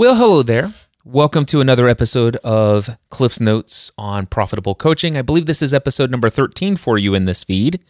[0.00, 0.72] Well, hello there.
[1.04, 5.14] Welcome to another episode of Cliff's Notes on Profitable Coaching.
[5.14, 7.84] I believe this is episode number 13 for you in this feed.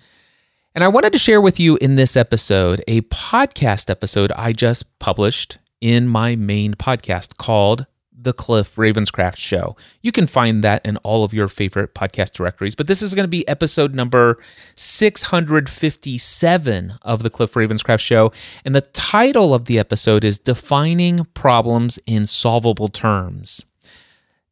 [0.75, 4.99] And I wanted to share with you in this episode a podcast episode I just
[4.99, 7.87] published in my main podcast called
[8.23, 9.77] the Cliff Ravenscraft Show.
[10.03, 13.25] You can find that in all of your favorite podcast directories, but this is going
[13.25, 14.39] to be episode number
[14.77, 18.33] 657 of the Cliff Ravenscraft Show.
[18.65, 23.65] And the title of the episode is Defining Problems in Solvable Terms.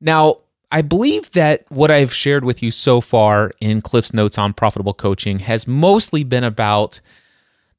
[0.00, 0.38] Now,
[0.70, 4.92] I believe that what I've shared with you so far in Cliff's Notes on Profitable
[4.92, 7.00] Coaching has mostly been about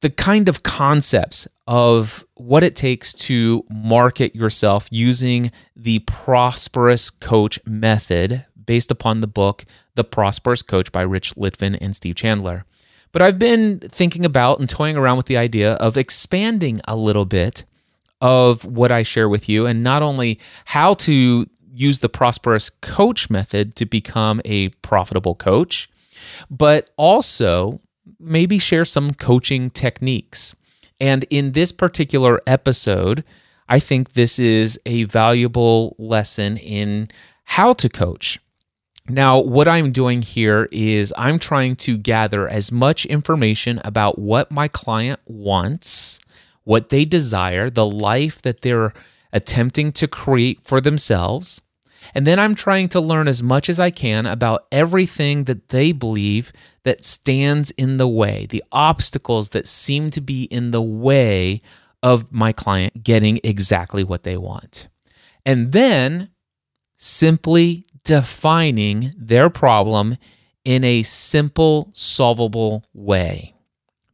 [0.02, 7.60] the kind of concepts of what it takes to market yourself using the prosperous coach
[7.66, 12.66] method based upon the book The Prosperous Coach by Rich Litvin and Steve Chandler.
[13.12, 17.26] But I've been thinking about and toying around with the idea of expanding a little
[17.26, 17.66] bit
[18.22, 23.30] of what I share with you and not only how to use the prosperous coach
[23.30, 25.90] method to become a profitable coach,
[26.50, 27.82] but also
[28.20, 30.56] maybe share some coaching techniques.
[31.00, 33.24] And in this particular episode,
[33.68, 37.10] I think this is a valuable lesson in
[37.46, 38.40] how to coach.
[39.08, 44.52] Now, what I'm doing here is I'm trying to gather as much information about what
[44.52, 46.20] my client wants,
[46.64, 48.94] what they desire, the life that they're
[49.34, 51.62] attempting to create for themselves.
[52.14, 55.92] And then I'm trying to learn as much as I can about everything that they
[55.92, 56.52] believe
[56.84, 61.62] that stands in the way, the obstacles that seem to be in the way
[62.02, 64.88] of my client getting exactly what they want.
[65.46, 66.30] And then
[66.96, 70.18] simply defining their problem
[70.66, 73.54] in a simple, solvable way.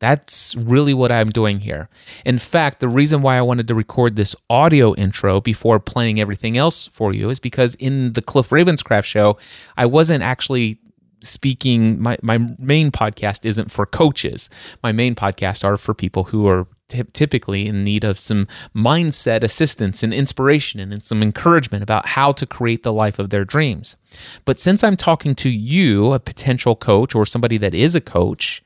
[0.05, 1.89] That's really what I'm doing here.
[2.25, 6.57] In fact, the reason why I wanted to record this audio intro before playing everything
[6.57, 9.39] else for you is because in the Cliff Ravenscraft show,
[9.75, 10.77] I wasn't actually
[11.21, 14.47] speaking my, my main podcast isn't for coaches
[14.83, 19.41] my main podcast are for people who are t- typically in need of some mindset
[19.41, 23.95] assistance and inspiration and some encouragement about how to create the life of their dreams
[24.43, 28.61] but since i'm talking to you a potential coach or somebody that is a coach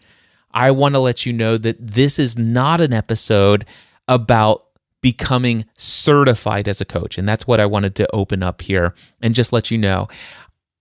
[0.59, 3.65] i want to let you know that this is not an episode
[4.07, 4.65] about
[5.01, 7.17] becoming certified as a coach.
[7.17, 10.07] And that's what I wanted to open up here and just let you know.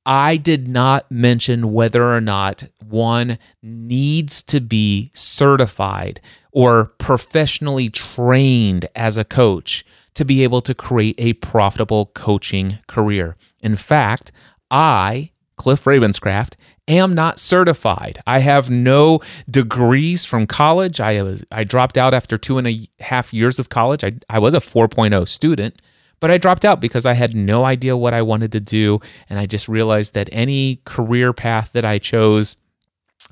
[0.04, 8.88] I did not mention whether or not one needs to be certified or professionally trained
[8.96, 9.84] as a coach
[10.14, 13.36] to be able to create a profitable coaching career.
[13.60, 14.32] In fact,
[14.70, 16.54] I, Cliff Ravenscraft,
[16.88, 18.20] am not certified.
[18.26, 21.00] I have no degrees from college.
[21.00, 24.02] I was I dropped out after two and a half years of college.
[24.02, 25.80] I, I was a 4.0 student.
[26.20, 29.00] But I dropped out because I had no idea what I wanted to do.
[29.30, 32.56] And I just realized that any career path that I chose,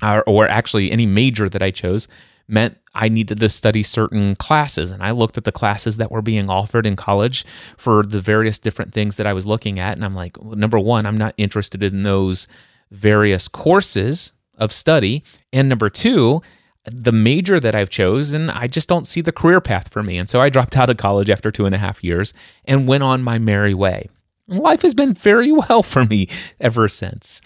[0.01, 2.07] or, or actually any major that I chose,
[2.47, 4.91] meant I needed to study certain classes.
[4.91, 7.45] And I looked at the classes that were being offered in college
[7.77, 9.95] for the various different things that I was looking at.
[9.95, 12.47] And I'm like, well, number one, I'm not interested in those
[12.91, 15.23] various courses of study.
[15.53, 16.41] And number two,
[16.85, 20.17] the major that I've chosen, I just don't see the career path for me.
[20.17, 22.33] And so I dropped out of college after two and a half years
[22.65, 24.09] and went on my merry way.
[24.47, 27.41] Life has been very well for me ever since.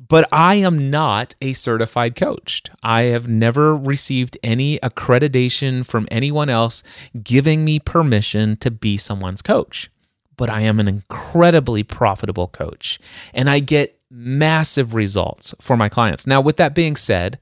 [0.00, 2.62] But I am not a certified coach.
[2.84, 6.84] I have never received any accreditation from anyone else
[7.22, 9.90] giving me permission to be someone's coach.
[10.36, 13.00] But I am an incredibly profitable coach
[13.34, 16.26] and I get massive results for my clients.
[16.26, 17.38] Now, with that being said,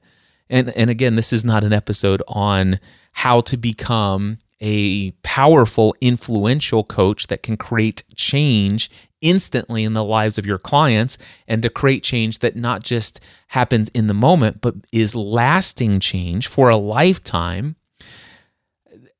[0.49, 2.79] and and again this is not an episode on
[3.13, 8.89] how to become a powerful influential coach that can create change
[9.21, 11.17] instantly in the lives of your clients
[11.47, 16.47] and to create change that not just happens in the moment but is lasting change
[16.47, 17.75] for a lifetime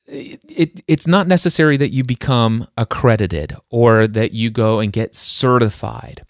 [0.10, 5.16] it, it, it's not necessary that you become accredited or that you go and get
[5.16, 6.24] certified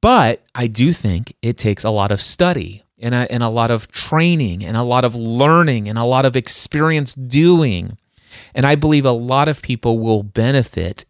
[0.00, 3.70] but i do think it takes a lot of study and a, and a lot
[3.70, 7.98] of training and a lot of learning and a lot of experience doing.
[8.54, 11.04] And I believe a lot of people will benefit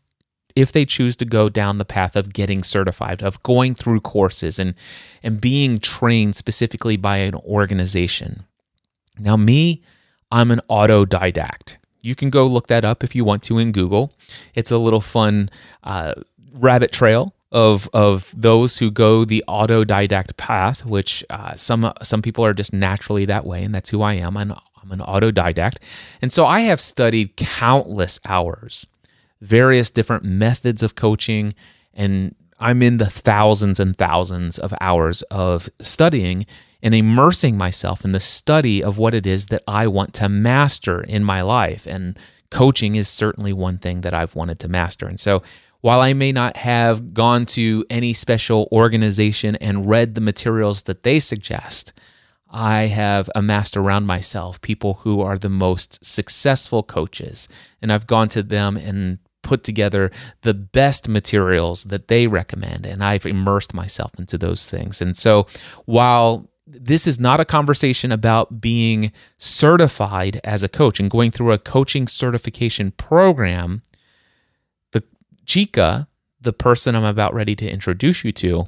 [0.54, 4.58] if they choose to go down the path of getting certified, of going through courses
[4.58, 4.74] and,
[5.22, 8.44] and being trained specifically by an organization.
[9.18, 9.82] Now, me,
[10.32, 11.76] I'm an autodidact.
[12.00, 14.12] You can go look that up if you want to in Google.
[14.54, 15.50] It's a little fun
[15.84, 16.14] uh,
[16.54, 22.44] rabbit trail of of those who go the autodidact path, which uh, some some people
[22.44, 24.36] are just naturally that way, and that's who I am.
[24.36, 25.76] I'm, I'm an autodidact,
[26.20, 28.86] and so I have studied countless hours,
[29.40, 31.54] various different methods of coaching.
[31.98, 36.46] And I'm in the thousands and thousands of hours of studying
[36.82, 41.02] and immersing myself in the study of what it is that I want to master
[41.02, 41.86] in my life.
[41.86, 42.18] And
[42.50, 45.06] coaching is certainly one thing that I've wanted to master.
[45.06, 45.42] And so
[45.86, 51.04] while I may not have gone to any special organization and read the materials that
[51.04, 51.92] they suggest,
[52.50, 57.48] I have amassed around myself people who are the most successful coaches.
[57.80, 60.10] And I've gone to them and put together
[60.40, 62.84] the best materials that they recommend.
[62.84, 65.00] And I've immersed myself into those things.
[65.00, 65.46] And so
[65.84, 71.52] while this is not a conversation about being certified as a coach and going through
[71.52, 73.82] a coaching certification program.
[75.46, 76.08] Chika,
[76.40, 78.66] the person I'm about ready to introduce you to,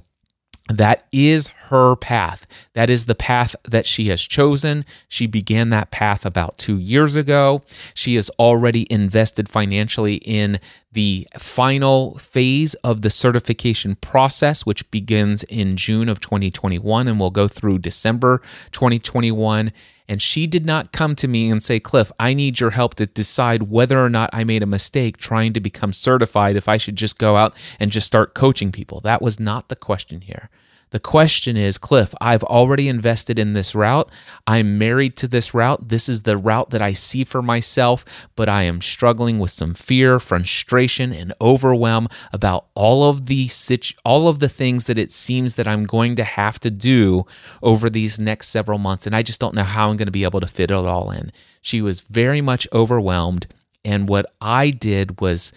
[0.68, 2.46] that is her path.
[2.74, 4.84] That is the path that she has chosen.
[5.08, 7.62] She began that path about two years ago.
[7.94, 10.60] She has already invested financially in
[10.92, 17.30] the final phase of the certification process, which begins in June of 2021 and will
[17.30, 18.42] go through December
[18.72, 19.72] 2021.
[20.08, 23.06] And she did not come to me and say, Cliff, I need your help to
[23.06, 26.96] decide whether or not I made a mistake trying to become certified, if I should
[26.96, 29.00] just go out and just start coaching people.
[29.00, 30.48] That was not the question here.
[30.90, 34.10] The question is, Cliff, I've already invested in this route.
[34.46, 35.88] I'm married to this route.
[35.88, 38.04] This is the route that I see for myself,
[38.36, 43.96] but I am struggling with some fear, frustration, and overwhelm about all of the situ-
[44.04, 47.26] all of the things that it seems that I'm going to have to do
[47.62, 50.24] over these next several months, and I just don't know how I'm going to be
[50.24, 51.32] able to fit it all in.
[51.60, 53.46] She was very much overwhelmed,
[53.84, 55.52] and what I did was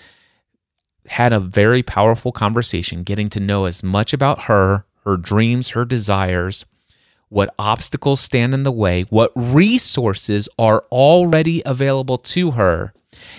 [1.07, 5.85] had a very powerful conversation, getting to know as much about her her dreams, her
[5.85, 6.65] desires,
[7.29, 12.93] what obstacles stand in the way, what resources are already available to her.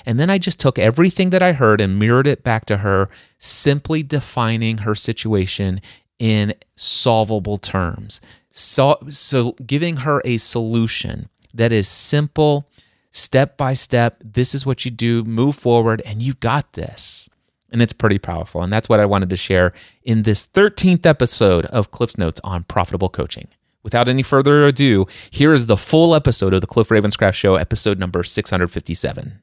[0.07, 3.09] And then I just took everything that I heard and mirrored it back to her,
[3.39, 5.81] simply defining her situation
[6.19, 8.21] in solvable terms.
[8.51, 12.69] So, so giving her a solution that is simple,
[13.11, 14.23] step by step.
[14.25, 17.29] This is what you do, move forward, and you got this.
[17.73, 18.63] And it's pretty powerful.
[18.63, 19.73] And that's what I wanted to share
[20.05, 23.49] in this 13th episode of Cliff's Notes on profitable coaching.
[23.83, 27.99] Without any further ado, here is the full episode of the Cliff Ravenscraft Show, episode
[27.99, 29.43] number 657.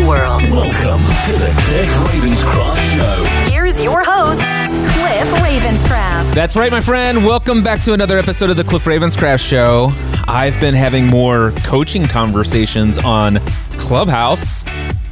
[0.07, 0.41] world.
[0.49, 3.51] Welcome to the Cliff Ravenscraft Show.
[3.51, 6.33] Here's your host, Cliff Ravenscraft.
[6.33, 7.25] That's right, my friend.
[7.25, 9.89] Welcome back to another episode of the Cliff Ravenscraft Show.
[10.27, 13.39] I've been having more coaching conversations on
[13.71, 14.63] Clubhouse.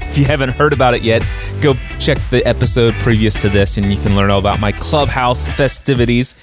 [0.01, 1.23] If you haven't heard about it yet,
[1.61, 5.47] go check the episode previous to this and you can learn all about my Clubhouse
[5.47, 6.33] festivities.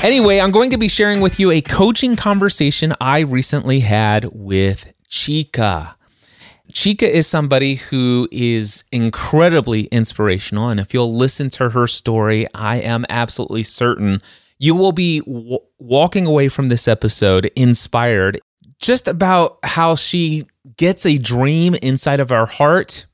[0.00, 4.92] Anyway, I'm going to be sharing with you a coaching conversation I recently had with
[5.08, 5.94] Chika.
[6.74, 10.68] Chika is somebody who is incredibly inspirational.
[10.68, 14.20] And if you'll listen to her story, I am absolutely certain
[14.58, 18.40] you will be w- walking away from this episode inspired
[18.80, 23.06] just about how she gets a dream inside of her heart,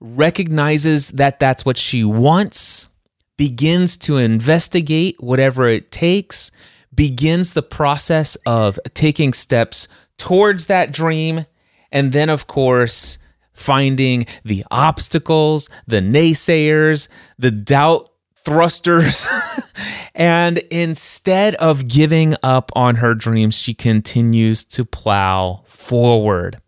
[0.00, 2.88] recognizes that that's what she wants,
[3.36, 6.50] begins to investigate whatever it takes,
[6.94, 9.86] begins the process of taking steps
[10.18, 11.46] towards that dream
[11.92, 13.18] and then, of course,
[13.52, 19.28] finding the obstacles, the naysayers, the doubt thrusters.
[20.14, 26.60] and instead of giving up on her dreams, she continues to plow forward.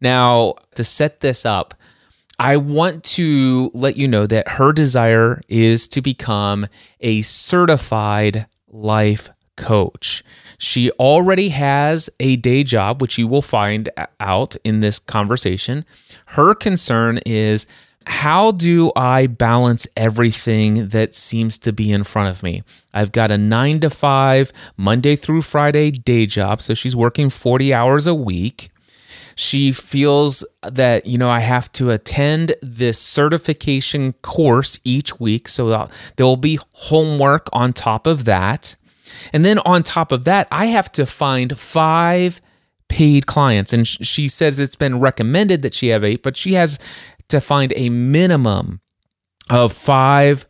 [0.00, 1.74] Now, to set this up,
[2.38, 6.66] I want to let you know that her desire is to become
[7.00, 10.22] a certified life coach.
[10.58, 13.88] She already has a day job, which you will find
[14.18, 15.84] out in this conversation.
[16.26, 17.66] Her concern is
[18.06, 22.64] how do I balance everything that seems to be in front of me?
[22.92, 26.62] I've got a nine to five, Monday through Friday day job.
[26.62, 28.70] So she's working 40 hours a week.
[29.36, 35.46] She feels that, you know, I have to attend this certification course each week.
[35.46, 38.74] So there will be homework on top of that.
[39.32, 42.40] And then on top of that, I have to find five
[42.88, 43.72] paid clients.
[43.72, 46.78] And she says it's been recommended that she have eight, but she has
[47.28, 48.80] to find a minimum
[49.50, 50.46] of five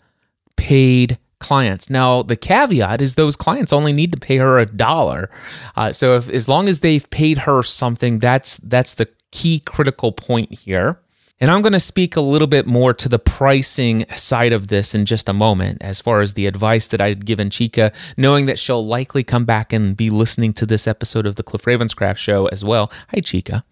[0.56, 1.88] paid clients.
[1.88, 5.30] Now, the caveat is those clients only need to pay her a dollar.
[5.76, 10.12] Uh, so, if as long as they've paid her something, that's that's the key critical
[10.12, 11.00] point here.
[11.40, 14.94] And I'm going to speak a little bit more to the pricing side of this
[14.94, 18.46] in just a moment, as far as the advice that I had given Chika, knowing
[18.46, 22.16] that she'll likely come back and be listening to this episode of the Cliff Ravenscraft
[22.16, 22.90] show as well.
[23.10, 23.62] Hi, Chika.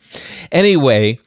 [0.52, 1.18] Anyway,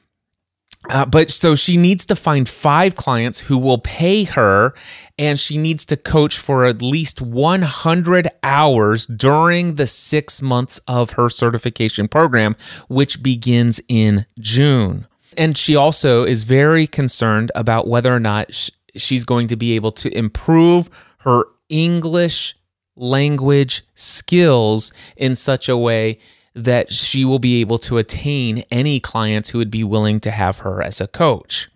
[0.89, 4.73] uh, but so she needs to find five clients who will pay her,
[5.17, 11.11] and she needs to coach for at least 100 hours during the six months of
[11.11, 12.55] her certification program,
[12.87, 15.05] which begins in June.
[15.37, 19.75] And she also is very concerned about whether or not sh- she's going to be
[19.75, 22.55] able to improve her English
[22.95, 26.19] language skills in such a way
[26.55, 30.59] that she will be able to attain any clients who would be willing to have
[30.59, 31.69] her as a coach.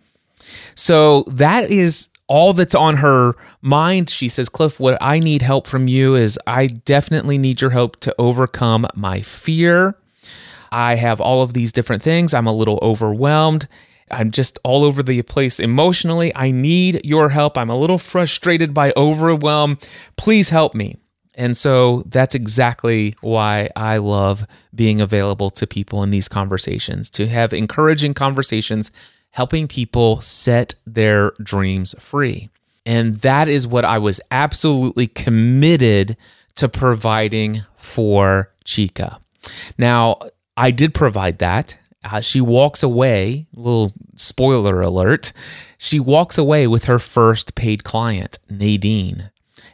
[0.76, 4.10] So that is all that's on her mind.
[4.10, 8.00] She says, Cliff, what I need help from you is I definitely need your help
[8.02, 9.96] to overcome my fear.
[10.74, 12.34] I have all of these different things.
[12.34, 13.68] I'm a little overwhelmed.
[14.12, 16.36] I'm just all over the place emotionally.
[16.36, 17.58] I need your help.
[17.58, 19.78] I'm a little frustrated by overwhelm.
[20.18, 20.98] Please help me.
[21.36, 27.28] And so that's exactly why I love being available to people in these conversations, to
[27.28, 28.92] have encouraging conversations,
[29.32, 32.50] helping people set their dreams free.
[32.86, 36.18] And that is what I was absolutely committed
[36.56, 39.20] to providing for Chika.
[39.78, 40.20] Now,
[40.56, 41.78] I did provide that.
[42.04, 45.32] Uh, she walks away, little spoiler alert,
[45.78, 49.32] she walks away with her first paid client, Nadine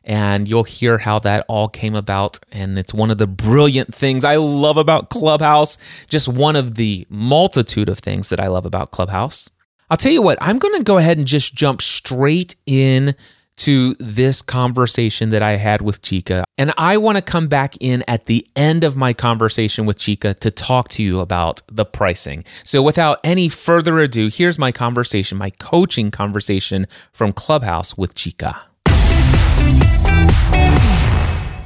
[0.09, 2.39] and you'll hear how that all came about.
[2.51, 5.77] And it's one of the brilliant things I love about Clubhouse,
[6.09, 9.51] just one of the multitude of things that I love about Clubhouse.
[9.91, 13.15] I'll tell you what, I'm going to go ahead and just jump straight in
[13.59, 16.43] to this conversation that I had with Chika.
[16.57, 20.37] And I want to come back in at the end of my conversation with Chika
[20.39, 22.43] to talk to you about the pricing.
[22.63, 28.63] So, without any further ado, here's my conversation, my coaching conversation from Clubhouse with Chika.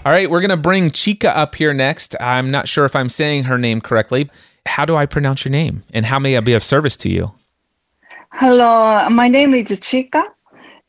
[0.05, 2.15] All right, we're going to bring Chika up here next.
[2.19, 4.29] I'm not sure if I'm saying her name correctly.
[4.65, 5.83] How do I pronounce your name?
[5.93, 7.31] And how may I be of service to you?
[8.33, 10.23] Hello, my name is Chika.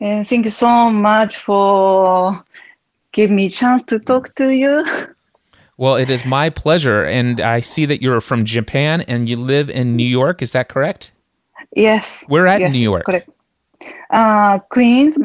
[0.04, 2.44] And thank you so much for
[3.12, 4.84] giving me a chance to talk to you.
[5.78, 7.02] Well, it is my pleasure.
[7.04, 10.42] And I see that you're from Japan and you live in New York.
[10.42, 11.12] Is that correct?
[11.75, 12.23] Yes.
[12.28, 13.06] We're at yes, New York.
[13.06, 13.30] Correct.
[14.11, 15.16] Uh, Queens,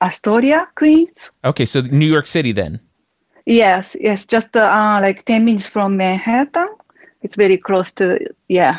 [0.00, 1.10] Astoria, Queens.
[1.44, 2.80] Okay, so New York City then.
[3.44, 6.68] Yes, yes, just uh, like 10 minutes from Manhattan.
[7.20, 8.78] It's very close to, yeah.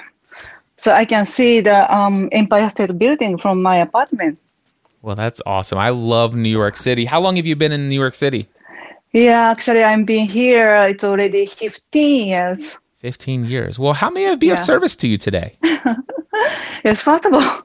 [0.77, 4.39] So I can see the um, Empire State Building from my apartment.
[5.03, 5.77] Well, that's awesome.
[5.77, 7.03] I love New York City.
[7.03, 8.48] How long have you been in New York City?
[9.12, 10.74] Yeah, actually, I'm been here.
[10.89, 12.77] It's already 15 years.
[13.00, 13.77] 15 years.
[13.77, 15.57] Well, how may I be of service to you today?
[16.83, 17.62] Yes, first of all,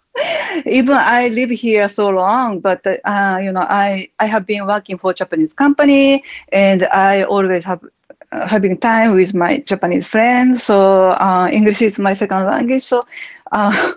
[0.66, 4.99] even I live here so long, but uh, you know, I I have been working
[4.99, 7.83] for Japanese company, and I always have
[8.30, 10.62] uh, having time with my Japanese friends.
[10.62, 12.83] So uh, English is my second language.
[12.83, 13.02] So
[13.50, 13.92] uh,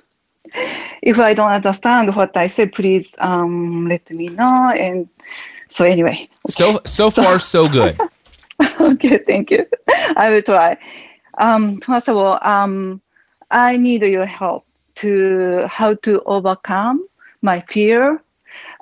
[1.01, 4.73] if I don't understand what I say, please um, let me know.
[4.77, 5.07] And
[5.69, 7.97] so anyway, So so far so good.
[8.79, 9.65] okay, thank you.
[10.15, 10.77] I will try.
[11.39, 13.01] Um, first of all, um,
[13.49, 14.65] I need your help
[14.95, 17.07] to how to overcome
[17.41, 18.21] my fear.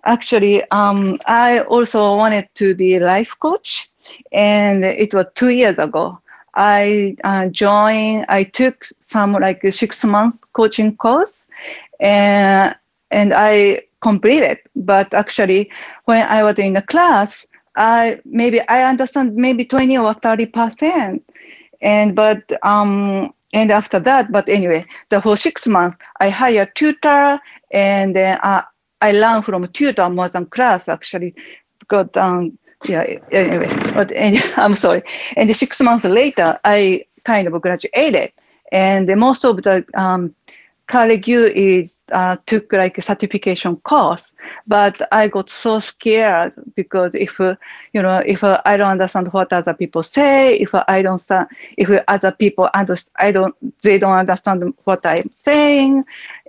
[0.06, 3.90] Actually, um, I also wanted to be a life coach,
[4.32, 6.20] and it was two years ago.
[6.56, 8.26] I uh, joined.
[8.28, 11.39] I took some like a six month coaching course,
[12.00, 12.76] and
[13.12, 14.60] and I completed.
[14.76, 15.72] But actually,
[16.06, 21.24] when I was in the class, I maybe I understand maybe twenty or thirty percent,
[21.82, 27.40] and but um and after that, but anyway, the for six months I hired tutor
[27.72, 28.62] and then uh,
[29.02, 31.34] I learned from tutor more than class actually.
[31.80, 35.04] Because um yeah anyway but any, I'm sorry.
[35.36, 38.32] And six months later I kind of graduated.
[38.72, 40.34] And most of the um,
[40.90, 44.32] college is uh, took like a certification course,
[44.68, 47.56] but I got so scared because if uh,
[47.94, 51.20] you know if uh, I don't understand what other people say, if uh, I don't
[51.20, 56.04] sta- if other people understand, I don't they don't understand what I'm saying,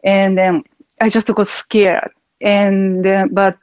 [0.04, 0.64] and then
[1.00, 2.10] I just got scared.
[2.40, 3.58] And but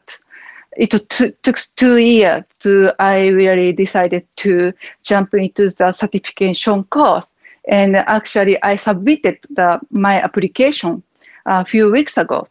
[0.77, 7.27] it t- took two years to I really decided to jump into the certification course.
[7.67, 11.03] And actually, I submitted the, my application
[11.45, 12.47] a few weeks ago.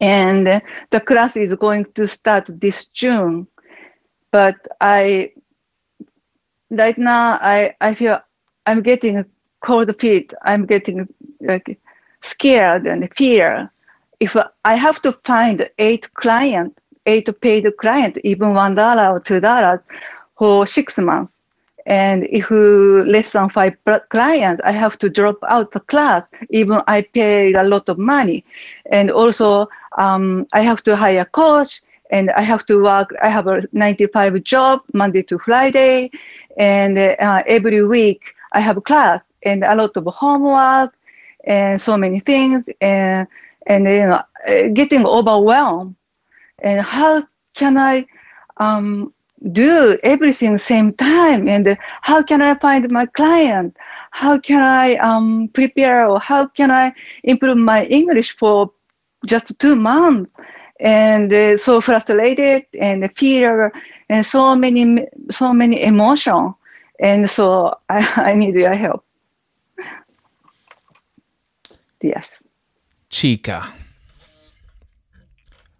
[0.00, 3.46] And the class is going to start this June.
[4.30, 5.32] But I,
[6.70, 8.20] right now, I, I feel
[8.66, 9.24] I'm getting
[9.60, 10.32] cold feet.
[10.44, 11.08] I'm getting
[11.40, 11.78] like
[12.20, 13.70] scared and fear.
[14.20, 19.40] If I have to find eight client, eight paid client, even one dollar or two
[19.40, 19.80] dollars
[20.38, 21.32] for six months,
[21.90, 23.76] and if less than five
[24.10, 28.44] clients, I have to drop out the class, even I pay a lot of money.
[28.92, 29.68] And also,
[29.98, 31.80] um, I have to hire a coach
[32.12, 33.10] and I have to work.
[33.20, 36.12] I have a 95 job, Monday to Friday.
[36.56, 40.96] And uh, every week I have class and a lot of homework
[41.44, 42.68] and so many things.
[42.80, 43.26] And,
[43.66, 45.96] and you know, uh, getting overwhelmed.
[46.60, 48.06] And how can I
[48.58, 49.12] um,
[49.52, 53.76] do everything same time and how can i find my client?
[54.10, 56.92] How can i um, prepare or how can i
[57.24, 58.70] improve my english for
[59.26, 60.32] just two months?
[60.80, 63.72] And uh, so frustrated and fear
[64.08, 66.54] and so many so many emotion.
[67.00, 69.04] And so i, I need your help.
[72.02, 72.42] Yes.
[73.10, 73.70] Chika.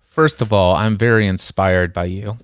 [0.06, 2.38] First of all i'm very inspired by you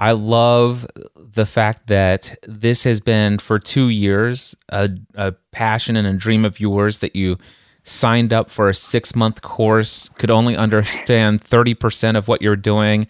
[0.00, 6.06] I love the fact that this has been for two years a, a passion and
[6.06, 7.36] a dream of yours that you
[7.82, 13.06] signed up for a six month course, could only understand 30% of what you're doing.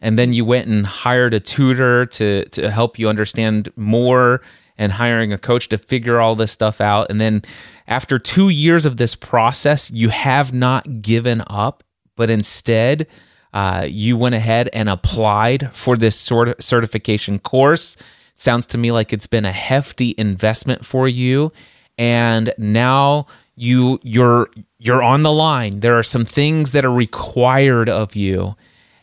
[0.00, 4.42] And then you went and hired a tutor to, to help you understand more
[4.76, 7.08] and hiring a coach to figure all this stuff out.
[7.08, 7.42] And then
[7.86, 11.84] after two years of this process, you have not given up,
[12.16, 13.06] but instead,
[13.52, 17.96] uh, you went ahead and applied for this sort of certification course.
[18.34, 21.52] Sounds to me like it's been a hefty investment for you,
[21.98, 25.80] and now you you're you're on the line.
[25.80, 28.56] There are some things that are required of you.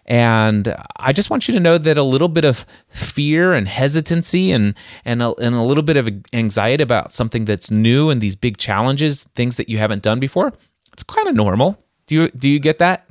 [0.06, 4.52] And I just want you to know that a little bit of fear and hesitancy
[4.52, 4.74] and
[5.06, 8.58] and a, and a little bit of anxiety about something that's new and these big
[8.58, 10.52] challenges, things that you haven't done before,
[10.92, 11.78] it's kind of normal.
[12.08, 13.06] Do you do you get that?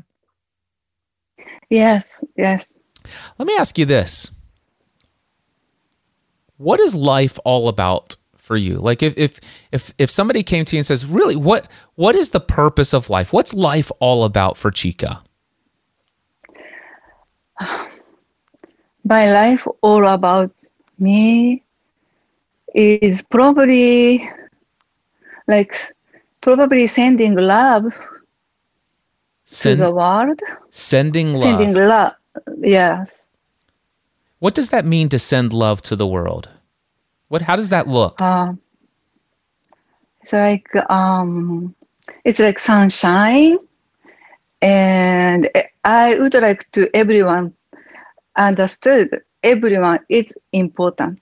[1.71, 2.69] Yes, yes.
[3.39, 4.31] Let me ask you this.
[6.57, 8.79] What is life all about for you?
[8.79, 9.39] Like if if
[9.71, 13.11] if if somebody came to you and says, "Really, what what is the purpose of
[13.11, 13.33] life?
[13.33, 15.21] What's life all about for Chika?"
[19.05, 20.51] My life all about
[20.99, 21.63] me
[22.75, 24.29] is probably
[25.47, 25.75] like
[26.41, 27.85] probably sending love
[29.51, 30.41] Send, to the world.
[30.71, 31.59] Sending love.
[31.61, 32.13] Sending love.
[32.61, 33.11] Yes.
[34.41, 36.51] What does that mean to send love to the world?
[37.29, 37.43] What?
[37.43, 38.21] How does that look?
[38.21, 38.53] Uh,
[40.21, 41.75] it's like um,
[42.25, 43.59] it's like sunshine,
[44.61, 45.49] and
[45.85, 47.55] I would like to everyone
[48.37, 51.21] understood everyone is important.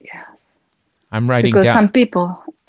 [0.00, 0.24] Yeah.
[1.12, 1.76] I'm writing because down.
[1.76, 2.42] some people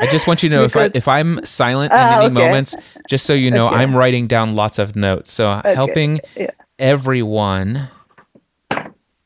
[0.00, 2.32] I just want you to know if I if I'm silent in Ah, any okay.
[2.34, 3.76] moments, just so you know, Okay.
[3.76, 5.32] I'm writing down lots of notes.
[5.32, 6.50] So helping Yeah.
[6.78, 7.88] everyone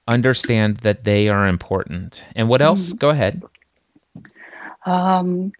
[0.08, 2.24] understand that they are important.
[2.34, 2.92] And what else?
[2.92, 2.98] Mm-hmm.
[2.98, 3.42] Go ahead.
[4.86, 5.52] um,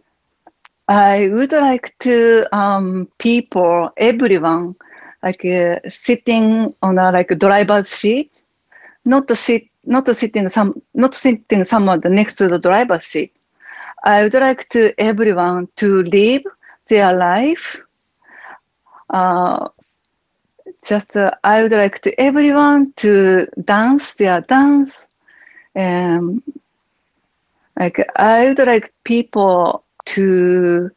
[0.88, 4.74] I would like to um, people, everyone,
[5.22, 8.32] like uh, sitting on a like driver's seat,
[9.04, 13.32] not to sit, not to sitting some, not sitting someone next to the driver's seat.
[14.04, 16.42] I would like to everyone to live
[16.88, 17.80] their life.
[19.10, 19.68] Uh,
[20.84, 24.92] just uh, I would like to everyone to dance their dance.
[25.76, 26.42] Um,
[27.78, 30.90] like I would like people to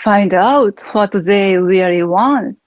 [0.00, 2.58] find out what they really want,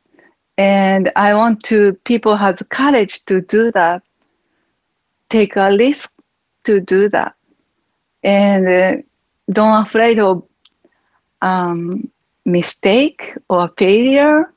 [0.58, 4.01] and I want to people have the courage to do that,
[5.29, 6.12] take a risk
[6.63, 7.36] to do that,
[8.23, 9.01] and uh,
[9.51, 10.43] don't afraid of
[11.41, 12.10] um,
[12.45, 14.51] mistake or failure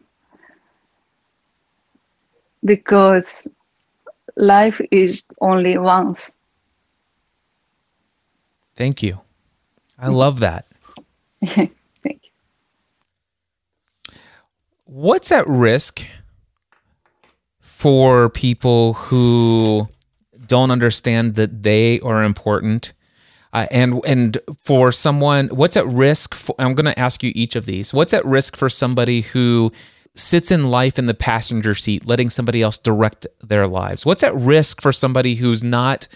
[2.64, 3.46] because
[4.36, 6.18] life is only once.
[8.74, 9.20] Thank you.
[9.98, 10.66] I love that.
[11.44, 11.70] Thank
[12.04, 12.30] you.
[14.84, 16.06] What's at risk
[17.60, 19.88] for people who
[20.46, 22.92] don't understand that they are important?
[23.52, 26.34] Uh, and and for someone, what's at risk?
[26.34, 27.94] For, I'm going to ask you each of these.
[27.94, 29.72] What's at risk for somebody who
[30.14, 34.04] sits in life in the passenger seat, letting somebody else direct their lives?
[34.04, 36.08] What's at risk for somebody who's not,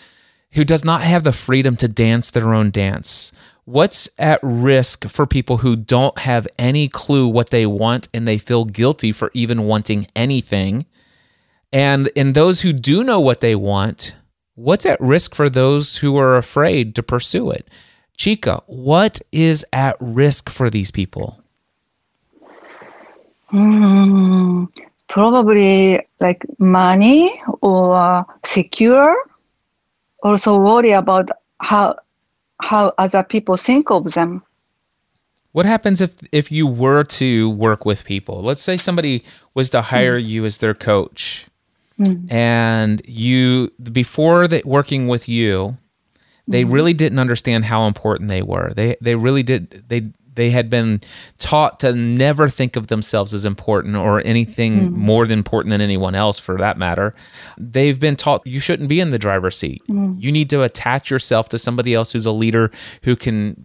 [0.52, 3.32] who does not have the freedom to dance their own dance?
[3.64, 8.38] What's at risk for people who don't have any clue what they want and they
[8.38, 10.84] feel guilty for even wanting anything?
[11.72, 14.16] And in those who do know what they want,
[14.54, 17.68] what's at risk for those who are afraid to pursue it?
[18.18, 21.38] Chika, what is at risk for these people?
[23.48, 24.64] Hmm,
[25.08, 29.14] probably like money or secure.
[30.22, 31.28] Also worry about
[31.60, 31.96] how
[32.60, 34.42] how other people think of them.
[35.52, 38.42] What happens if if you were to work with people?
[38.42, 41.46] Let's say somebody was to hire you as their coach,
[42.02, 42.32] Mm.
[42.32, 45.76] and you before that working with you,
[46.48, 46.72] they mm-hmm.
[46.72, 48.70] really didn't understand how important they were.
[48.74, 51.00] They they really did they they had been
[51.38, 54.92] taught to never think of themselves as important or anything mm.
[54.92, 57.14] more than important than anyone else for that matter.
[57.58, 59.82] They've been taught you shouldn't be in the driver's seat.
[59.88, 60.20] Mm.
[60.20, 62.70] You need to attach yourself to somebody else who's a leader
[63.02, 63.64] who can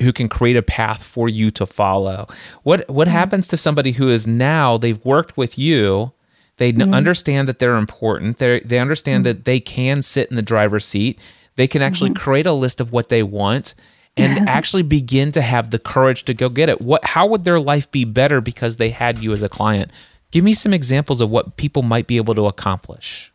[0.00, 2.28] who can create a path for you to follow.
[2.62, 6.12] What what happens to somebody who is now they've worked with you
[6.56, 6.94] they n mm-hmm.
[6.94, 8.38] understand that they're important.
[8.38, 9.38] They they understand mm-hmm.
[9.38, 11.18] that they can sit in the driver's seat.
[11.56, 12.22] They can actually mm-hmm.
[12.22, 13.74] create a list of what they want
[14.16, 16.80] and actually begin to have the courage to go get it.
[16.80, 19.90] What how would their life be better because they had you as a client?
[20.30, 23.32] Give me some examples of what people might be able to accomplish.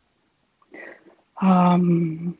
[1.41, 2.37] Um,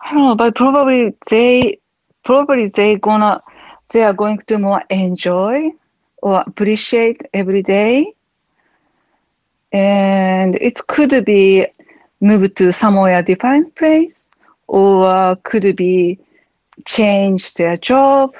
[0.00, 1.78] I don't know, but probably they
[2.24, 3.42] probably they gonna
[3.90, 5.70] they are going to more enjoy
[6.22, 8.12] or appreciate every day.
[9.72, 11.66] And it could be
[12.20, 14.12] moved to somewhere different place
[14.66, 16.18] or could be
[16.86, 18.34] change their job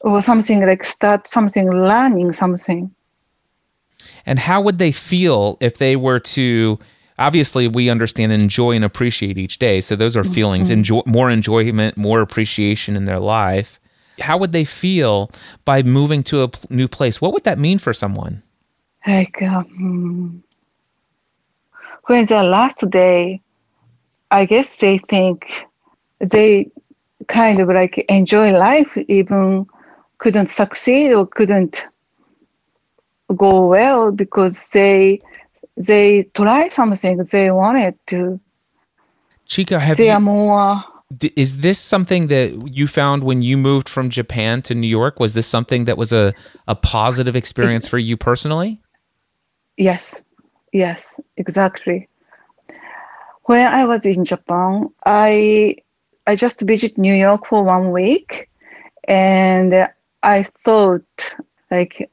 [0.00, 2.90] or something like start something learning something.
[4.26, 6.78] And how would they feel if they were to
[7.18, 9.80] obviously we understand enjoy and appreciate each day.
[9.80, 10.78] So those are feelings, mm-hmm.
[10.78, 13.78] enjoy more enjoyment, more appreciation in their life.
[14.20, 15.30] How would they feel
[15.64, 17.20] by moving to a new place?
[17.20, 18.42] What would that mean for someone?
[19.06, 20.42] Like um,
[22.06, 23.40] when the last day,
[24.30, 25.66] I guess they think
[26.20, 26.70] they
[27.26, 29.66] kind of like enjoy life, even
[30.18, 31.84] couldn't succeed or couldn't
[33.36, 35.20] go well because they
[35.76, 38.38] they try something they wanted to.
[39.48, 40.84] Chika, have They you, are more
[41.36, 45.20] is this something that you found when you moved from Japan to New York?
[45.20, 46.32] Was this something that was a,
[46.66, 48.80] a positive experience for you personally?
[49.76, 50.20] Yes,
[50.72, 52.08] yes, exactly.
[53.44, 55.76] When I was in Japan, I
[56.26, 58.48] I just visit New York for one week,
[59.08, 59.88] and
[60.22, 61.36] I thought
[61.70, 62.10] like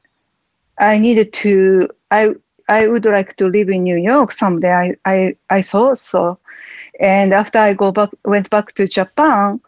[0.78, 1.88] I needed to.
[2.10, 2.30] I
[2.68, 4.72] I would like to live in New York someday.
[4.72, 6.38] I I, I thought so,
[7.00, 9.60] and after I go back went back to Japan,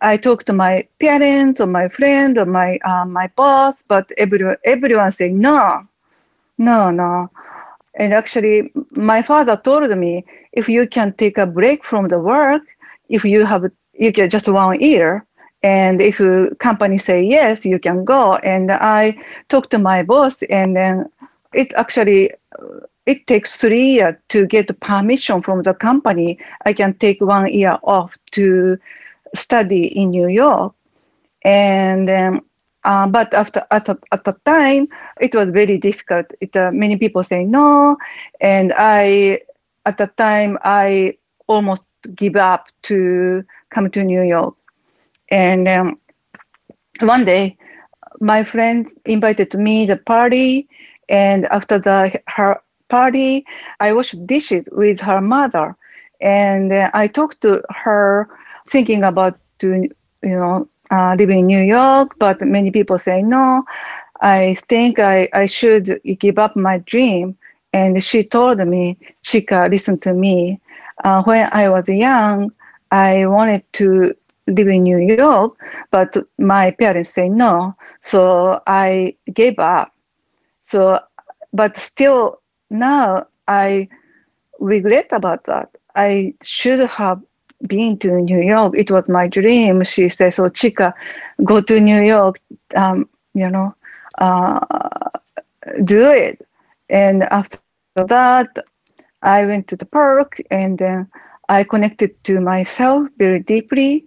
[0.00, 4.56] I talked to my parents or my friend or my uh, my boss, but everyone
[4.64, 5.86] everyone said no,
[6.62, 7.30] no, no.
[7.94, 12.62] And actually, my father told me if you can take a break from the work,
[13.08, 15.26] if you have you get just one year,
[15.62, 16.18] and if
[16.58, 18.36] company say yes, you can go.
[18.36, 19.16] And I
[19.48, 21.10] talked to my boss, and then
[21.52, 22.30] it actually
[23.06, 26.38] it takes three years to get permission from the company.
[26.64, 28.78] I can take one year off to
[29.34, 30.74] study in New York,
[31.44, 32.40] and um,
[32.84, 34.88] uh, but after at, the- at the time
[35.20, 36.26] it was very difficult.
[36.40, 37.96] It, uh, many people say no,
[38.40, 39.40] and I
[39.86, 41.14] at the time I
[41.46, 44.54] almost give up to come to New York.
[45.30, 45.98] And um,
[47.00, 47.56] one day,
[48.20, 50.68] my friend invited me to the party,
[51.08, 53.44] and after the her party,
[53.80, 55.76] I washed dishes with her mother,
[56.20, 58.28] and uh, I talked to her,
[58.68, 59.88] thinking about to
[60.22, 63.64] you know uh, living in New York, but many people say no.
[64.22, 67.36] I think I, I should give up my dream.
[67.74, 70.60] And she told me, Chika, listen to me.
[71.04, 72.52] Uh, when I was young,
[72.92, 74.14] I wanted to
[74.48, 75.56] live in New York,
[75.90, 77.74] but my parents say no.
[78.00, 79.92] So I gave up.
[80.62, 80.98] So,
[81.52, 83.88] but still now I
[84.60, 85.70] regret about that.
[85.96, 87.20] I should have
[87.66, 88.74] been to New York.
[88.76, 89.84] It was my dream.
[89.84, 90.92] She said, so Chika,
[91.44, 92.40] go to New York,
[92.76, 93.74] um, you know,
[94.18, 94.60] uh,
[95.84, 96.46] do it.
[96.90, 97.58] And after
[97.94, 98.58] that,
[99.22, 101.08] I went to the park and then
[101.48, 104.06] I connected to myself very deeply.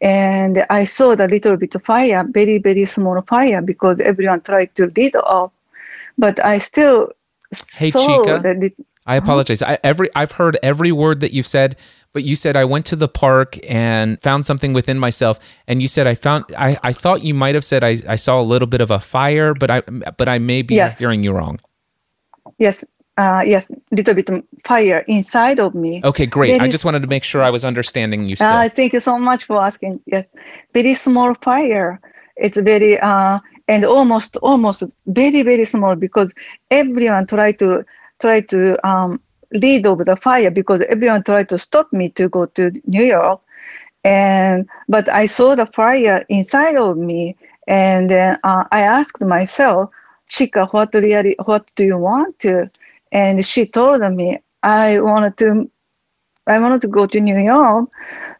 [0.00, 4.74] and I saw the little bit of fire, very very small fire, because everyone tried
[4.76, 5.52] to lead off,
[6.18, 7.10] but I still
[7.72, 8.72] Hey, saw Chika.
[9.06, 9.62] I apologize.
[9.62, 11.76] I, every I've heard every word that you've said,
[12.16, 15.86] but you said I went to the park and found something within myself, and you
[15.86, 16.46] said I found.
[16.56, 18.98] I, I thought you might have said I, I saw a little bit of a
[18.98, 20.98] fire, but I but I may be Yes.
[20.98, 21.60] hearing you wrong.
[22.58, 22.82] yes,
[23.18, 26.00] uh, yes, little bit of fire inside of me.
[26.04, 26.58] Okay, great.
[26.58, 28.48] I just wanted to make sure I was understanding you still.
[28.48, 30.00] Uh, thank you so much for asking.
[30.06, 30.24] Yes,
[30.72, 32.00] very small fire.
[32.36, 36.32] It's very uh, and almost almost very very small because
[36.70, 37.84] everyone try to
[38.20, 39.20] try to um,
[39.52, 43.40] lead over the fire because everyone tried to stop me to go to New York,
[44.04, 49.90] and but I saw the fire inside of me, and then uh, I asked myself,
[50.30, 52.70] Chika, what really what do you want to?
[53.12, 55.70] And she told me I wanted to
[56.46, 57.88] I wanted to go to New York.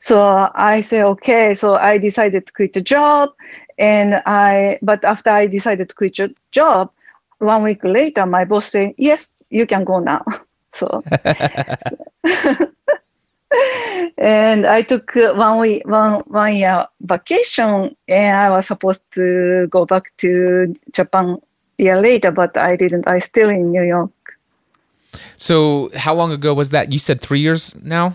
[0.01, 1.55] So I said, okay.
[1.55, 3.31] So I decided to quit the job.
[3.79, 6.91] And I, but after I decided to quit the job,
[7.39, 10.25] one week later, my boss said, yes, you can go now.
[10.77, 11.03] So,
[14.19, 19.87] and I took one week, one, one year vacation and I was supposed to go
[19.87, 21.39] back to Japan
[21.79, 23.07] a year later, but I didn't.
[23.09, 24.11] I still in New York.
[25.37, 26.93] so how long ago was that?
[26.93, 28.15] You said three years now.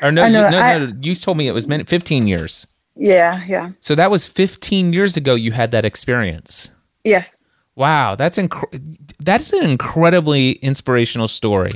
[0.00, 2.66] Or no, I you, no, I- no, you told me it was 15 years.
[2.96, 3.70] Yeah, yeah.
[3.80, 6.72] So that was 15 years ago you had that experience.
[7.04, 7.34] Yes.
[7.74, 11.72] Wow, that's inc- that's an incredibly inspirational story.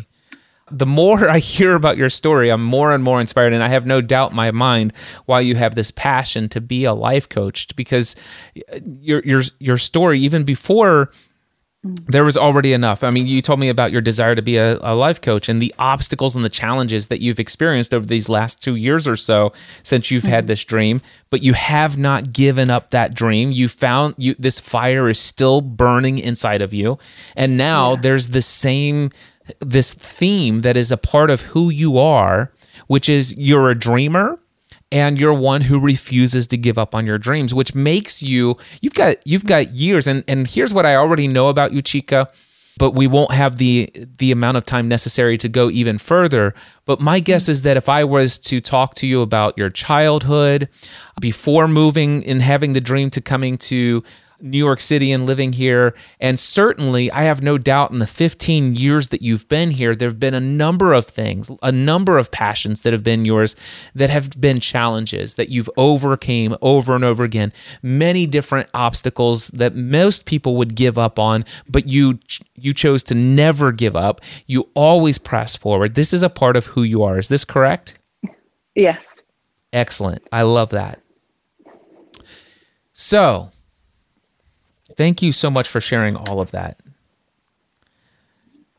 [0.71, 3.87] The more I hear about your story, I'm more and more inspired, and I have
[3.87, 4.93] no doubt in my mind
[5.25, 7.75] why you have this passion to be a life coach.
[7.77, 8.15] Because
[8.81, 11.11] your your your story, even before
[12.07, 13.03] there was already enough.
[13.03, 15.61] I mean, you told me about your desire to be a, a life coach and
[15.61, 19.53] the obstacles and the challenges that you've experienced over these last two years or so
[19.83, 20.49] since you've had mm-hmm.
[20.49, 23.51] this dream, but you have not given up that dream.
[23.51, 26.99] You found you this fire is still burning inside of you.
[27.35, 29.11] And now there's the same
[29.61, 32.53] this theme that is a part of who you are,
[32.87, 34.39] which is you're a dreamer
[34.93, 38.95] and you're one who refuses to give up on your dreams which makes you you've
[38.95, 40.07] got you've got years.
[40.07, 42.29] And and here's what i already know about you chika
[42.79, 46.55] but we won't have the the amount of time necessary to go even further.
[46.85, 50.69] But my guess is that if i was to talk to you about your childhood
[51.21, 54.03] before moving and having the dream to coming to
[54.41, 55.95] New York City and living here.
[56.21, 60.09] And certainly, I have no doubt in the 15 years that you've been here, there
[60.09, 63.57] have been a number of things, a number of passions that have been yours
[63.95, 67.53] that have been challenges that you've overcame over and over again.
[67.83, 72.19] Many different obstacles that most people would give up on, but you
[72.55, 74.21] you chose to never give up.
[74.47, 75.95] You always press forward.
[75.95, 77.19] This is a part of who you are.
[77.19, 78.01] Is this correct?
[78.75, 79.07] Yes.
[79.73, 80.23] Excellent.
[80.33, 81.01] I love that.
[82.93, 83.51] So,
[84.97, 86.79] thank you so much for sharing all of that.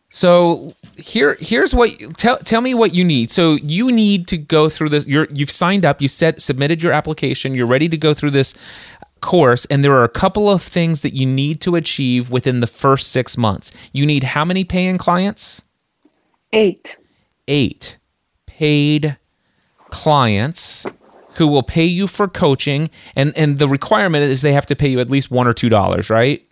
[0.10, 3.30] So, here here's what tell tell me what you need.
[3.30, 6.94] So, you need to go through this you're you've signed up, you said submitted your
[6.94, 8.54] application, you're ready to go through this
[9.20, 12.68] course and there are a couple of things that you need to achieve within the
[12.68, 13.72] first 6 months.
[13.92, 15.64] You need how many paying clients?
[16.54, 16.98] Eight.
[17.48, 17.98] 8
[18.58, 19.18] paid
[19.92, 20.88] clients
[21.38, 24.90] who will pay you for coaching and and the requirement is they have to pay
[24.90, 26.44] you at least 1 or 2 dollars, right?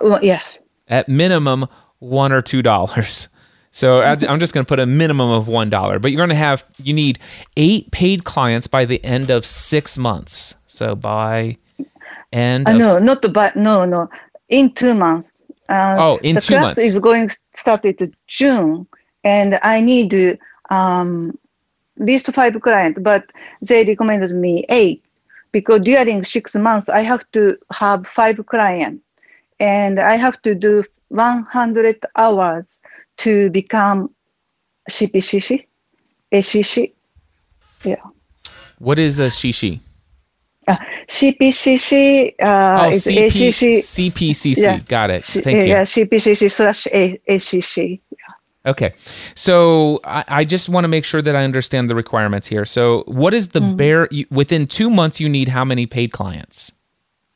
[0.00, 0.42] Well, yes.
[0.88, 1.66] At minimum
[1.98, 3.28] 1 or 2 dollars.
[3.74, 6.28] So I- I'm just going to put a minimum of one dollar, but you're going
[6.28, 7.18] to have you need
[7.56, 10.56] eight paid clients by the end of six months.
[10.66, 11.56] So by
[12.34, 14.10] end Uh, of no, not but no, no.
[14.50, 15.32] In two months.
[15.70, 16.80] Uh, Oh, in the two class months.
[16.80, 18.86] is going started to June,
[19.24, 20.36] and I need to
[20.68, 21.38] um,
[21.98, 23.24] list five clients, but
[23.60, 25.04] they recommended me eight
[25.52, 29.02] because during six months I have to have five clients,
[29.60, 32.64] and I have to do 100 hours
[33.18, 34.10] to become
[34.90, 35.66] CPCC,
[36.32, 36.92] ACC.
[37.84, 37.96] Yeah.
[38.78, 39.80] what is a shishi?
[40.68, 40.76] Uh,
[41.08, 44.12] CPCC uh, Oh, is CP, ACC.
[44.14, 44.56] CPCC.
[44.62, 44.78] Yeah.
[44.78, 45.24] Got it.
[45.24, 45.64] Thank you.
[45.64, 48.00] yeah, CPCC slash ACC.
[48.64, 48.94] Okay.
[49.34, 52.64] So I, I just want to make sure that I understand the requirements here.
[52.64, 53.76] So what is the Mm-hmm.
[53.76, 56.72] bare you, within two months you need how many paid clients?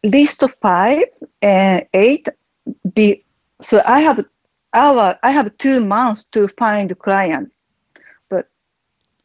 [0.05, 1.05] List of five
[1.43, 2.29] and eight.
[2.95, 3.25] Be
[3.63, 4.25] so I have
[4.75, 7.51] our I have two months to find client.
[8.29, 8.49] But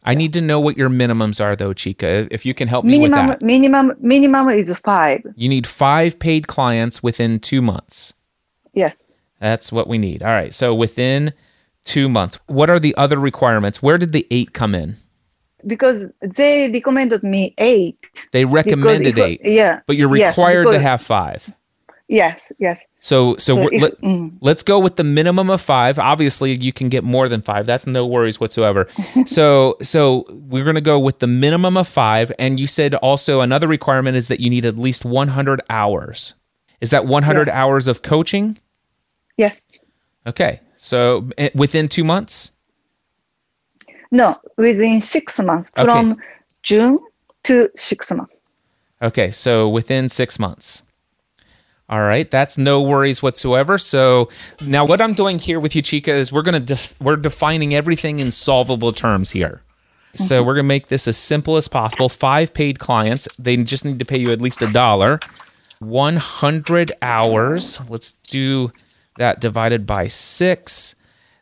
[0.04, 2.28] I need to know what your minimums are though, Chika.
[2.32, 3.44] If you can help me with that.
[3.44, 5.22] minimum minimum is five.
[5.36, 8.14] You need five paid clients within two months.
[8.74, 8.96] Yes.
[9.40, 10.24] That's what we need.
[10.24, 10.54] All right.
[10.54, 11.34] So within
[11.84, 12.40] two months.
[12.48, 13.82] What are the other requirements?
[13.82, 14.98] Where did the eight come in?
[15.68, 17.96] because they recommended me eight.
[18.32, 19.82] They recommended eight, Yeah.
[19.86, 21.54] but you're yes, required to have five.
[22.08, 22.82] Yes, yes.
[23.00, 24.34] So, so, So if- let, mm.
[24.42, 25.98] let's go with the minimum of five.
[26.00, 27.66] Obviously, you can get more than five.
[27.66, 28.88] That's no worries whatsoever.
[29.26, 32.32] so, so we're going to go with the minimum of five.
[32.40, 36.34] And you said also another requirement is that you need at least 100 hours.
[36.82, 37.56] Is that 100 Yes.
[37.56, 38.58] hours of coaching?
[39.38, 39.62] Yes.
[40.28, 40.60] Okay.
[40.84, 42.54] So eh, within two months.
[44.10, 45.86] No, within six months Okay.
[45.86, 46.18] from
[46.64, 46.98] June
[47.44, 48.34] to six months.
[49.00, 50.82] Okay, so within six months.
[51.88, 53.78] All right, that's no worries whatsoever.
[53.78, 57.76] So now, what I'm doing here with you, Chika, is we're gonna def- we're defining
[57.76, 59.62] everything in solvable terms here.
[60.16, 62.10] So we're gonna make this as simple as possible.
[62.10, 65.20] Five paid clients, they just need to pay you at least a dollar.
[65.80, 67.80] 100 hours.
[67.88, 68.72] Let's do
[69.18, 70.96] that divided by six.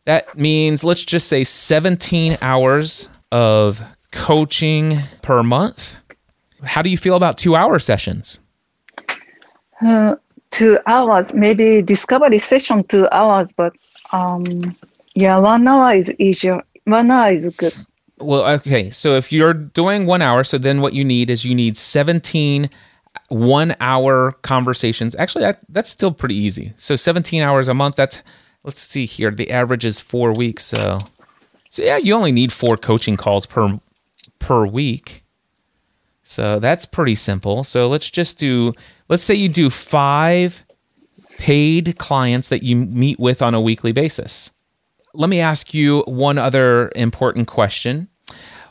[0.06, 5.96] That means let's just say 17 hours of coaching per month.
[6.64, 8.40] How do you feel about two hour sessions?
[9.82, 10.16] Uh,
[10.52, 13.74] two hours, maybe discovery session two hours, but
[14.12, 14.76] um,
[15.16, 16.62] yeah, one hour is easier.
[16.86, 17.74] One hour is good.
[18.18, 18.90] Well, okay.
[18.90, 22.70] So if you're doing one hour, so then what you need is you need 17
[23.30, 25.16] one hour conversations.
[25.16, 26.74] Actually, that, that's still pretty easy.
[26.76, 28.22] So 17 hours a month, that's,
[28.64, 29.32] let's see here.
[29.32, 30.66] The average is four weeks.
[30.66, 31.00] So,
[31.70, 33.80] so yeah, you only need four coaching calls per,
[34.40, 35.24] per week.
[36.24, 37.64] So that's pretty simple.
[37.64, 38.74] So let's just do,
[39.08, 40.64] let's say you do five
[41.38, 44.52] paid clients that you meet with on a weekly basis.
[45.14, 48.10] Let me ask you one other important question.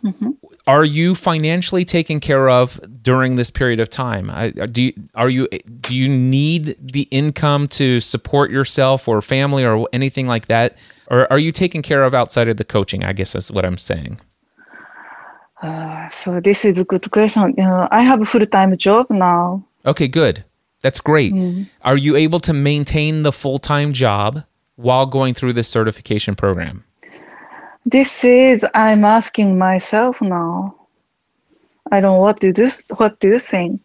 [0.05, 0.31] Mm-hmm.
[0.69, 4.31] Are you financially taken care of during this period of time?
[4.31, 5.49] I, do you, are you
[5.81, 10.77] do you need the income to support yourself or family or anything like that,
[11.11, 13.03] or are you taken care of outside of the coaching?
[13.03, 14.21] I guess is what I'm saying.
[16.13, 17.55] So this is a good question.
[17.57, 19.65] You know, I have a full time job now.
[19.87, 20.45] Okay, good.
[20.83, 21.33] That's great.
[21.33, 21.67] Mm.
[21.83, 24.45] Are you able to maintain the full time job
[24.77, 26.85] while going through this certification program?
[27.91, 30.75] This is I'm asking myself now.
[31.91, 33.81] I don't know what do you what do you think?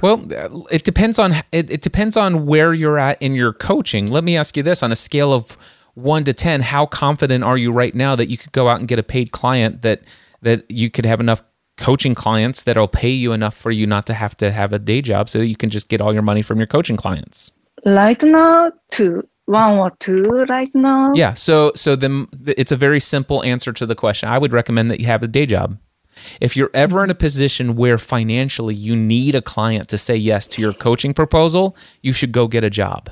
[0.00, 0.24] Well,
[0.70, 4.08] it depends on it, it depends on where you're at in your coaching.
[4.08, 5.58] Let me ask you this: on a scale of
[5.94, 8.86] one to ten, how confident are you right now that you could go out and
[8.86, 10.02] get a paid client that
[10.42, 11.42] that you could have enough
[11.76, 15.02] coaching clients that'll pay you enough for you not to have to have a day
[15.02, 17.50] job, so that you can just get all your money from your coaching clients?
[17.84, 20.22] Right now, two, one or two.
[20.48, 21.12] Right now.
[21.14, 21.34] Yeah.
[21.34, 24.28] So so then it's a very simple answer to the question.
[24.28, 25.78] I would recommend that you have a day job.
[26.40, 30.46] If you're ever in a position where financially you need a client to say yes
[30.48, 33.10] to your coaching proposal, you should go get a job.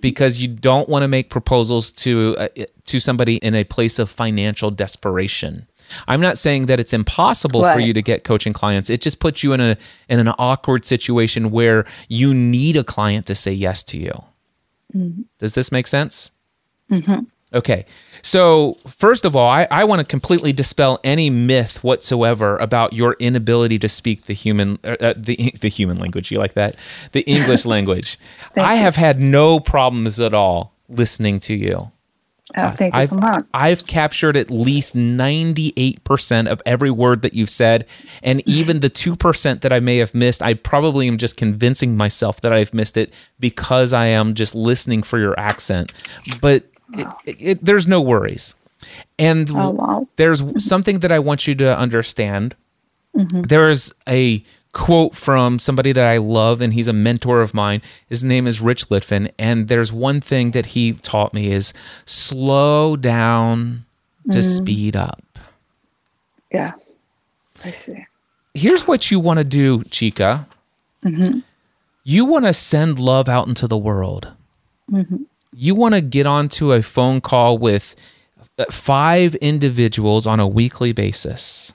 [0.00, 2.48] Because you don't want to make proposals to uh,
[2.86, 5.66] to somebody in a place of financial desperation.
[6.06, 8.88] I'm not saying that it's impossible for you to get coaching clients.
[8.88, 9.76] It just puts you in a
[10.08, 14.24] in an awkward situation where you need a client to say yes to you.
[15.38, 16.32] Does this make sense?
[17.52, 17.86] Okay.
[18.22, 23.16] So, first of all, I, I want to completely dispel any myth whatsoever about your
[23.18, 26.30] inability to speak the human uh, uh, the the human language.
[26.30, 26.76] You like that?
[27.12, 28.18] The English language.
[28.56, 31.90] I have had no problems at all listening to you.
[32.56, 33.12] Uh, thank you I've.
[33.52, 37.86] I've captured at least 98% of every word that you've said
[38.22, 42.40] and even the 2% that I may have missed, I probably am just convincing myself
[42.40, 45.92] that I've missed it because I am just listening for your accent.
[46.40, 48.54] But it, it, there's no worries.
[49.18, 50.08] And Oh, wow.
[50.16, 52.54] there's something that I want you to understand.
[53.14, 57.82] There's a quote from somebody that I love, and he's a mentor of mine.
[58.08, 61.72] His name is Rich Litvin, and there's one thing that he taught me is
[62.04, 63.84] slow down
[64.30, 64.56] to mm.
[64.56, 65.22] speed up.
[66.52, 66.72] Yeah.
[67.64, 68.06] I see.
[68.54, 70.46] Here's what you want to do, Chika.
[71.04, 71.40] Mm-hmm.
[72.04, 74.32] You want to send love out into the world.
[74.90, 75.24] Mm-hmm.
[75.54, 77.94] You want to get onto a phone call with
[78.58, 81.74] uh, five individuals on a weekly basis.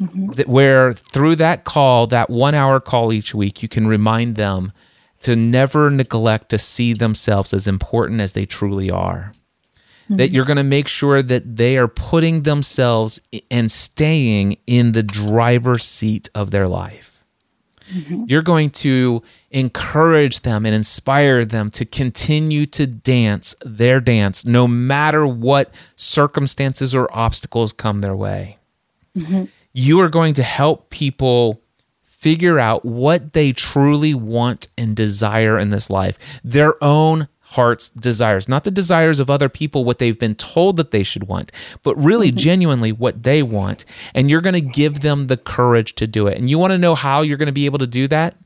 [0.00, 0.30] Mm-hmm.
[0.34, 4.72] that where through that call, that one hour call each week, you can remind them
[5.22, 9.32] to never neglect to see themselves as important as they truly are.
[10.04, 10.16] Mm-hmm.
[10.16, 13.20] That you're going to make sure that they are putting themselves
[13.50, 17.24] and staying in the driver's seat of their life.
[17.92, 18.26] Mm-hmm.
[18.28, 24.68] You're going to encourage them and inspire them to continue to dance their dance no
[24.68, 28.58] matter what circumstances or obstacles come their way
[29.72, 31.60] you are going to help people
[32.02, 38.46] figure out what they truly want and desire in this life their own heart's desires,
[38.46, 41.50] not the desires of other people, what they've been told that they should want,
[41.82, 42.36] but really mm-hmm.
[42.36, 43.84] genuinely what they want.
[44.14, 46.36] And you're going to give them the courage to do it.
[46.36, 48.36] And you want to know how you're going to be able to do that?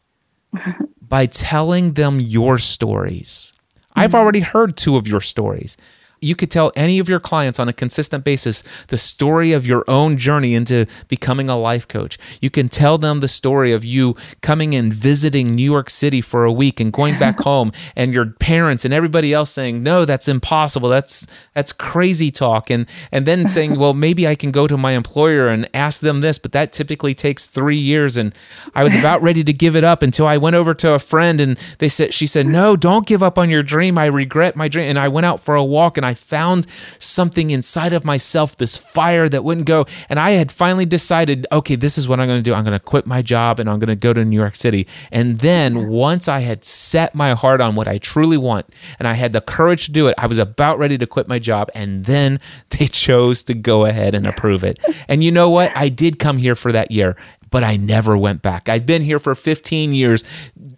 [1.00, 3.52] By telling them your stories.
[3.94, 4.18] I've mm-hmm.
[4.18, 5.76] already heard two of your stories.
[6.22, 9.84] You could tell any of your clients on a consistent basis the story of your
[9.88, 12.16] own journey into becoming a life coach.
[12.40, 16.44] You can tell them the story of you coming and visiting New York City for
[16.44, 20.28] a week and going back home and your parents and everybody else saying, "No, that's
[20.28, 20.88] impossible.
[20.88, 24.92] That's that's crazy talk." And and then saying, "Well, maybe I can go to my
[24.92, 28.32] employer and ask them this, but that typically takes 3 years and
[28.74, 31.40] I was about ready to give it up until I went over to a friend
[31.40, 33.98] and they said she said, "No, don't give up on your dream.
[33.98, 36.66] I regret my dream." And I went out for a walk and I found
[36.98, 39.86] something inside of myself, this fire that wouldn't go.
[40.08, 42.54] And I had finally decided, okay, this is what I'm going to do.
[42.54, 44.86] I'm going to quit my job and I'm going to go to New York City.
[45.10, 45.90] And then mm-hmm.
[45.90, 48.66] once I had set my heart on what I truly want
[48.98, 51.38] and I had the courage to do it, I was about ready to quit my
[51.38, 51.70] job.
[51.74, 52.40] And then
[52.70, 54.78] they chose to go ahead and approve it.
[55.08, 55.72] And you know what?
[55.76, 57.16] I did come here for that year
[57.52, 58.68] but I never went back.
[58.68, 60.24] I've been here for 15 years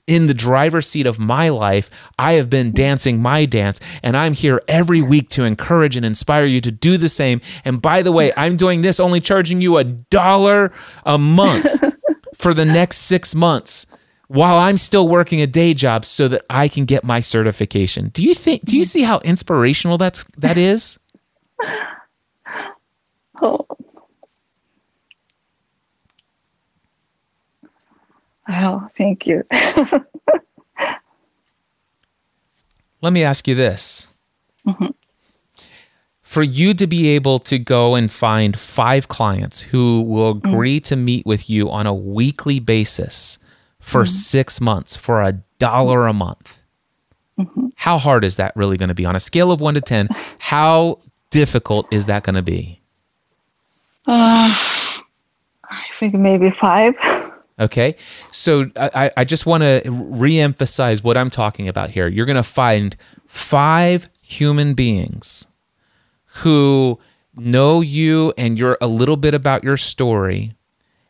[0.06, 1.88] in the driver's seat of my life.
[2.18, 6.44] I have been dancing my dance, and I'm here every week to encourage and inspire
[6.44, 7.40] you to do the same.
[7.64, 10.70] And by the way, I'm doing this only charging you a dollar
[11.06, 11.66] a month
[12.34, 13.86] for the next six months
[14.28, 18.08] while I'm still working a day job so that I can get my certification.
[18.08, 18.88] Do you think do you mm.
[18.88, 20.98] see how inspirational that's that is?
[23.42, 23.66] Oh.
[28.48, 29.44] Oh, thank you.
[33.00, 34.12] Let me ask you this.
[34.66, 34.86] Mm-hmm.
[36.22, 40.48] For you to be able to go and find five clients who will mm-hmm.
[40.48, 43.38] agree to meet with you on a weekly basis
[43.78, 44.08] for mm-hmm.
[44.08, 46.60] six months for a dollar a month,
[47.76, 49.04] how hard is that really going to be?
[49.04, 50.98] On a scale of one to 10, how
[51.30, 52.80] difficult is that going to be?
[54.06, 56.94] Uh, I think maybe five.
[57.58, 57.94] Okay.
[58.32, 62.08] So I, I- just want to reemphasize what I'm talking about here.
[62.08, 62.96] You're going to find
[63.26, 65.46] five human beings
[66.26, 66.98] who
[67.36, 70.54] know you and you're a little bit about your story.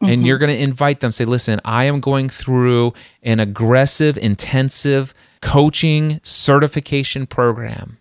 [0.01, 0.27] And mm-hmm.
[0.27, 2.93] you're going to invite them, say, listen, I am going through
[3.23, 7.97] an aggressive, intensive coaching certification program.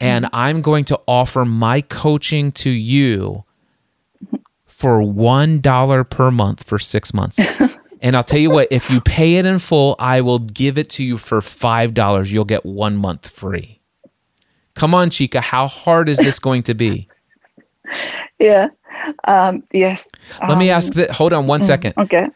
[0.00, 0.34] And mm-hmm.
[0.34, 3.44] I'm going to offer my coaching to you
[4.78, 7.38] for $1 per month for six months.
[8.02, 10.90] and I'll tell you what, if you pay it in full, I will give it
[10.90, 12.30] to you for $5.
[12.30, 13.80] You'll get one month free.
[14.74, 17.08] Come on, Chika, how hard is this going to be?
[18.40, 18.68] Yeah.
[19.26, 20.06] Um, yes.
[20.48, 21.10] Let me Um, ask that.
[21.12, 21.94] Hold on one second.
[21.98, 22.26] Okay.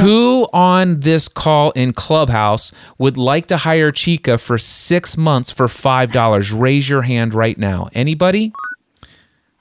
[0.00, 5.68] Who on this call in Clubhouse would like to hire Chika for six months for
[5.68, 6.52] five dollars?
[6.52, 7.88] Raise your hand right now.
[7.94, 8.52] Anybody?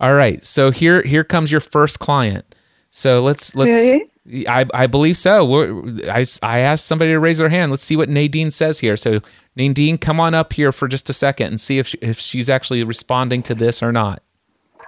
[0.05, 0.45] All right.
[0.45, 2.45] So here here comes your first client.
[2.91, 3.71] So let's let's.
[3.71, 4.11] Really?
[4.47, 5.43] I, I believe so.
[5.43, 7.71] We're, I, I asked somebody to raise their hand.
[7.71, 8.97] Let's see what Nadine says here.
[8.97, 9.21] So
[9.55, 12.49] Nadine, come on up here for just a second and see if she, if she's
[12.49, 14.21] actually responding to this or not.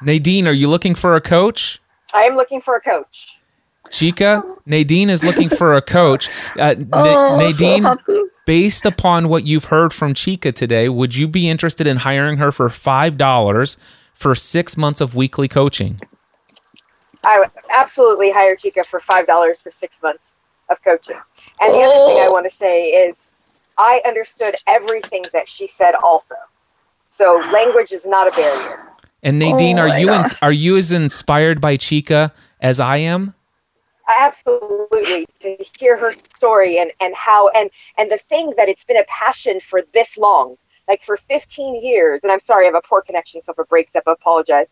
[0.03, 1.79] Nadine, are you looking for a coach?
[2.13, 3.27] I am looking for a coach.
[3.89, 6.29] Chika, Nadine is looking for a coach.
[6.59, 8.21] Uh, Oh, so Nadine, happy.
[8.45, 12.51] based upon what you've heard from Chika today, would you be interested in hiring her
[12.51, 13.77] for $5
[14.17, 16.01] for six months of weekly coaching?
[17.25, 20.23] I would absolutely hire Chika for five dollars for six months
[20.69, 21.17] of coaching.
[21.61, 22.31] And the other thing I oh.
[22.31, 23.17] want to say is,
[23.77, 25.93] I understood everything that she said.
[26.03, 26.35] Also,
[27.09, 28.83] so language is not a barrier.
[29.23, 33.33] And Nadine, Oh are you in, are you as inspired by Chika as I am?
[34.07, 38.97] absolutely to hear her story and and how and and the thing that it's been
[38.97, 40.55] a passion for this long
[40.87, 43.69] like for 15 years and i'm sorry i have a poor connection so if it
[43.69, 44.67] breaks up I apologize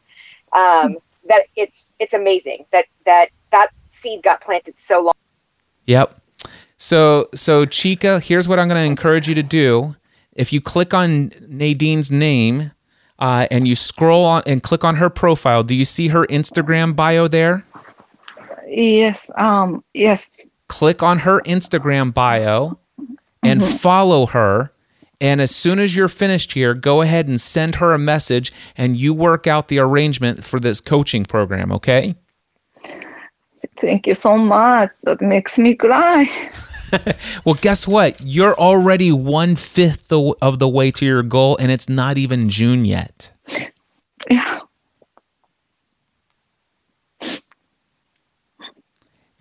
[0.53, 0.97] um,
[1.27, 3.69] that it's it's amazing that that that
[4.01, 5.13] seed got planted so long
[5.85, 6.21] Yep.
[6.77, 9.95] So so Chika, here's what I'm going to encourage you to do.
[10.33, 12.71] If you click on Nadine's name
[13.19, 16.95] uh, and you scroll on and click on her profile, do you see her Instagram
[16.95, 17.63] bio there?
[18.67, 19.29] Yes.
[19.35, 19.83] Um.
[19.93, 20.31] Yes.
[20.67, 22.77] Click on her Instagram bio
[23.43, 24.71] and follow her.
[25.25, 28.95] And as soon as you're finished here, go ahead and send her a message and
[28.95, 32.13] you work out the arrangement for this coaching program, okay?
[33.77, 34.91] Thank you so much.
[35.01, 36.29] That makes me cry.
[37.43, 38.21] Well, guess what?
[38.21, 42.85] You're already one fifth of the way to your goal, and it's not even June
[42.85, 43.33] yet.
[44.31, 44.54] Yeah.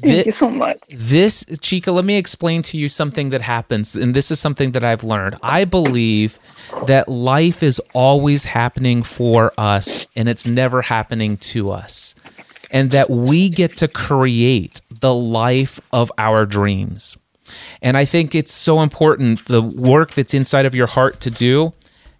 [0.03, 0.78] Thank Thi- you so much.
[0.90, 4.82] this chika let me explain to you something that happens and this is something that
[4.82, 6.38] i've learned i believe
[6.86, 12.16] that life is always happening for us and it's never happening to us
[12.72, 17.16] and that we get to create the life of our dreams
[17.80, 21.72] and i think it's so important the work that's inside of your heart to do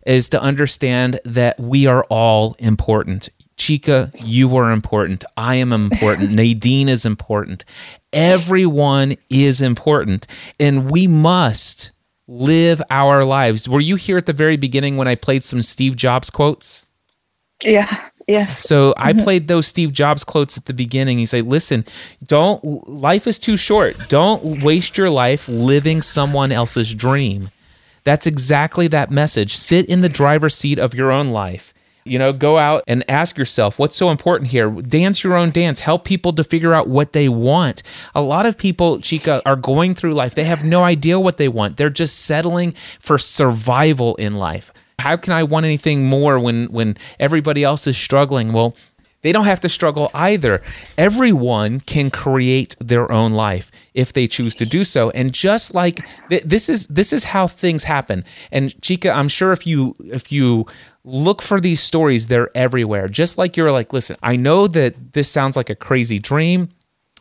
[0.07, 3.31] is to understand that we are all important.
[3.57, 5.25] Chika, you are important.
[5.37, 6.33] I am important.
[6.35, 7.65] Nadine is important.
[8.13, 10.27] Everyone is important.
[10.59, 11.93] And we must
[12.27, 13.69] live our lives.
[13.69, 16.87] Were you here at the very beginning when I played some Steve Jobs quotes?
[17.63, 18.45] Yeah, yeah.
[18.45, 19.23] So I mm-hmm.
[19.23, 21.19] played those Steve Jobs quotes at the beginning.
[21.19, 21.85] He said, "Listen,
[22.25, 23.97] don't life is too short.
[24.09, 27.51] Don't waste your life living someone else's dream."
[28.03, 29.57] That's exactly that message.
[29.57, 31.73] Sit in the driver's seat of your own life.
[32.07, 34.69] You know, go out and ask yourself, what's so important here?
[34.71, 35.81] Dance your own dance.
[35.81, 37.83] Help people to figure out what they want.
[38.15, 40.35] A lot of people, Chika, are going through life.
[40.35, 41.79] They have no idea what they want.
[41.79, 44.71] They're just settling for survival in life.
[44.99, 48.53] How can I want anything more when when everybody else is struggling?
[48.53, 48.77] Well,
[49.25, 50.63] they don't have to struggle either.
[50.99, 55.09] Everyone can create their own life if they choose to do so.
[55.11, 58.23] And just like th- this is this is how things happen.
[58.53, 60.67] And Chika, I'm sure if you if you
[61.05, 63.09] look for these stories, they're everywhere.
[63.09, 66.69] Just like you're like, listen, I know that this sounds like a crazy dream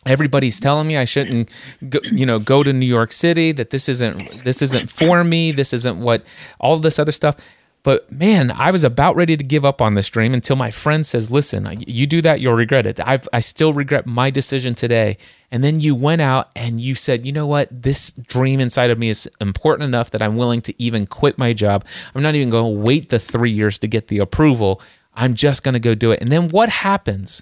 [0.06, 1.50] everybody's telling me I shouldn't
[1.88, 5.54] go, you know go to New York City that this isn't this isn't for me
[5.54, 6.26] this isn't what
[6.60, 7.38] all this other stuff
[7.84, 11.06] but man I was about ready to give up on this dream until my friend
[11.06, 13.00] says listen you do that you'll regret it.
[13.00, 15.18] I've, I still regret my decision today.
[15.52, 17.70] And then you went out and you said you know what?
[17.70, 21.54] This dream inside of me is important enough that I'm willing to even quit my
[21.54, 21.86] job.
[22.16, 24.82] I'm not even going to wait the 3 years to get the approval.
[25.14, 26.22] I'm just going to go do it.
[26.22, 27.42] And then what happens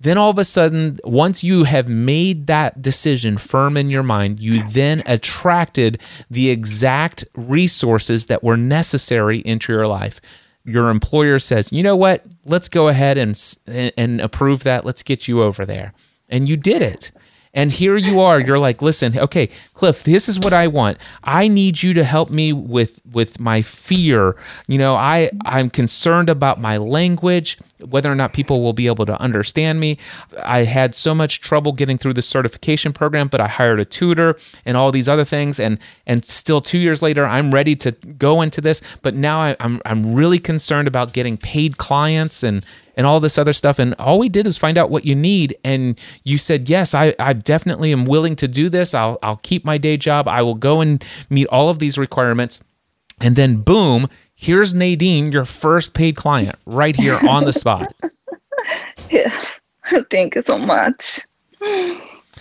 [0.00, 4.40] then all of a sudden, once you have made that decision firm in your mind,
[4.40, 10.20] you then attracted the exact resources that were necessary into your life.
[10.64, 12.24] Your employer says, "You know what?
[12.44, 14.84] Let's go ahead and and approve that.
[14.84, 15.92] Let's get you over there."
[16.28, 17.12] And you did it.
[17.56, 18.38] And here you are.
[18.38, 20.98] You're like, listen, okay, Cliff, this is what I want.
[21.24, 24.36] I need you to help me with with my fear.
[24.68, 29.06] You know, I I'm concerned about my language, whether or not people will be able
[29.06, 29.98] to understand me.
[30.44, 34.38] I had so much trouble getting through the certification program, but I hired a tutor
[34.64, 35.60] and all these other things.
[35.60, 38.82] And and still two years later, I'm ready to go into this.
[39.02, 42.64] But now I, I'm I'm really concerned about getting paid clients and
[42.96, 43.78] and all this other stuff.
[43.78, 45.54] And all we did is find out what you need.
[45.62, 48.94] And you said, yes, I, I definitely am willing to do this.
[48.94, 50.26] I'll, I'll keep my day job.
[50.26, 52.60] I will go and meet all of these requirements.
[53.20, 57.92] And then boom, here's Nadine, your first paid client right here on the spot.
[59.10, 59.60] Yes.
[60.10, 61.20] Thank you so much.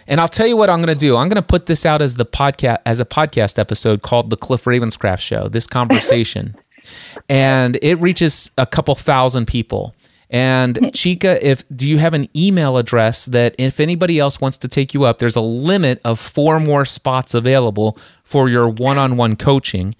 [0.07, 1.15] And I'll tell you what I'm going to do.
[1.15, 4.37] I'm going to put this out as the podcast as a podcast episode called the
[4.37, 5.47] Cliff Ravenscraft Show.
[5.47, 6.55] This conversation,
[7.29, 9.95] and it reaches a couple thousand people.
[10.29, 10.85] And hmm.
[10.85, 14.93] Chika, if do you have an email address that if anybody else wants to take
[14.93, 19.95] you up, there's a limit of four more spots available for your one-on-one coaching.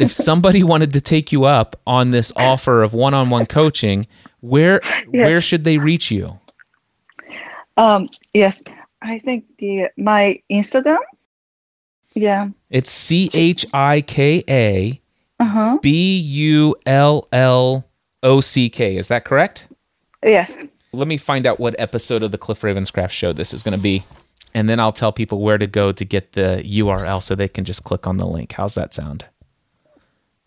[0.00, 4.06] If somebody wanted to take you up on this offer of one-on-one coaching,
[4.40, 6.38] where where should they reach you?
[7.76, 8.62] Um, yes,
[9.02, 10.98] I think the my Instagram.
[12.14, 12.48] Yeah.
[12.70, 15.00] It's C H I K A
[15.40, 15.78] Uh-huh.
[15.82, 17.84] B U L L
[18.22, 18.96] O C K.
[18.96, 19.68] Is that correct?
[20.22, 20.56] Yes.
[20.92, 23.82] Let me find out what episode of the Cliff Ravenscraft show this is going to
[23.82, 24.04] be.
[24.54, 27.64] And then I'll tell people where to go to get the URL so they can
[27.64, 28.52] just click on the link.
[28.52, 29.24] How's that sound?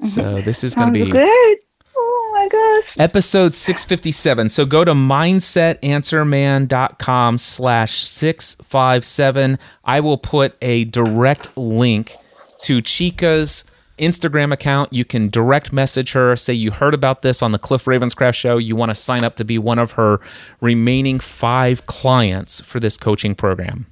[0.04, 0.45] So mm-hmm.
[0.45, 1.58] this is going to be good.
[2.00, 3.00] Oh my gosh.
[3.00, 12.16] episode 657 so go to mindsetanswerman.com slash 657 i will put a direct link
[12.62, 13.64] to chika's
[13.98, 14.93] instagram account.
[14.93, 18.58] You can direct message her say you heard about this on the cliff ravenscraft show.
[18.58, 20.20] You want to sign up to be one of her
[20.62, 23.88] remaining five clients for this coaching program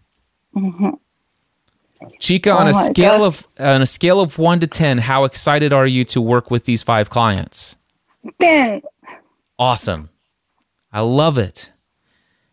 [0.55, 0.91] mm-hmm.
[2.19, 3.27] Chica oh on Oh a scale gosh.
[3.43, 6.65] of on a scale of 1 to 10 how excited are you to work with
[6.65, 7.75] these five clients
[8.39, 8.81] Then
[9.57, 10.09] Awesome.
[10.91, 11.71] I love it.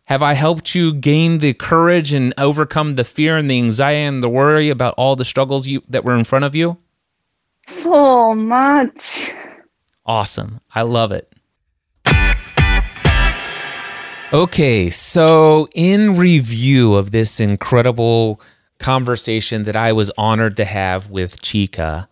[0.05, 4.23] Have I helped you gain the courage and overcome the fear and the anxiety and
[4.23, 6.77] the worry about all the struggles you that were in front of you?
[7.67, 9.31] so much.
[10.05, 10.61] Awesome.
[10.73, 11.33] I love it.
[14.33, 18.41] Okay, so in review of this incredible
[18.83, 22.07] conversation that I was honored to have with Chika,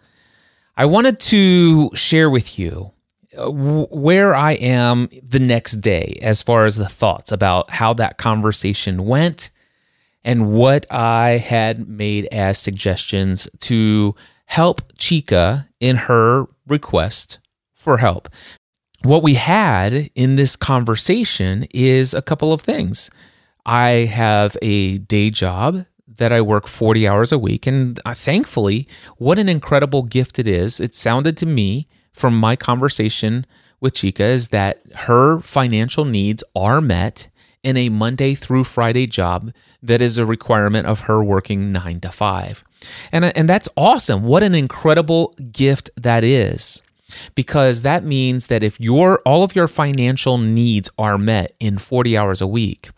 [0.75, 2.91] I wanted to share with you
[3.37, 8.17] uh, where I am the next day as far as the thoughts about how that
[8.17, 9.51] conversation went
[10.23, 14.15] and what I had made as suggestions to
[14.45, 17.39] help Chika in her request
[17.73, 18.29] for help.
[19.03, 23.09] What we had in this conversation is a couple of things.
[23.65, 25.85] I have a day job
[26.17, 27.67] that I work 40 hours a week.
[27.67, 28.87] And uh, thankfully,
[29.17, 30.79] what an incredible gift it is.
[30.79, 33.45] It sounded to me from my conversation
[33.79, 37.29] with Chika is that her financial needs are met
[37.63, 39.51] in a Monday through Friday job
[39.83, 42.63] that is a requirement of her working nine to five.
[43.11, 44.23] And, and that's awesome.
[44.23, 46.81] What an incredible gift that is.
[47.35, 52.17] Because that means that if your all of your financial needs are met in 40
[52.17, 52.89] hours a week,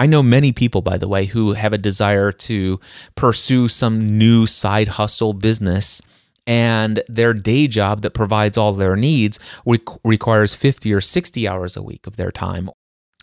[0.00, 2.80] I know many people, by the way, who have a desire to
[3.16, 6.00] pursue some new side hustle business
[6.46, 11.76] and their day job that provides all their needs re- requires 50 or 60 hours
[11.76, 12.70] a week of their time.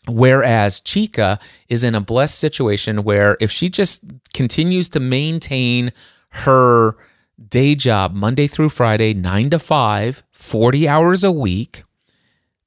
[0.07, 4.03] Whereas Chika is in a blessed situation where if she just
[4.35, 5.91] continues to maintain
[6.29, 6.95] her
[7.49, 11.81] day job Monday through Friday, nine to five, 40 hours a week,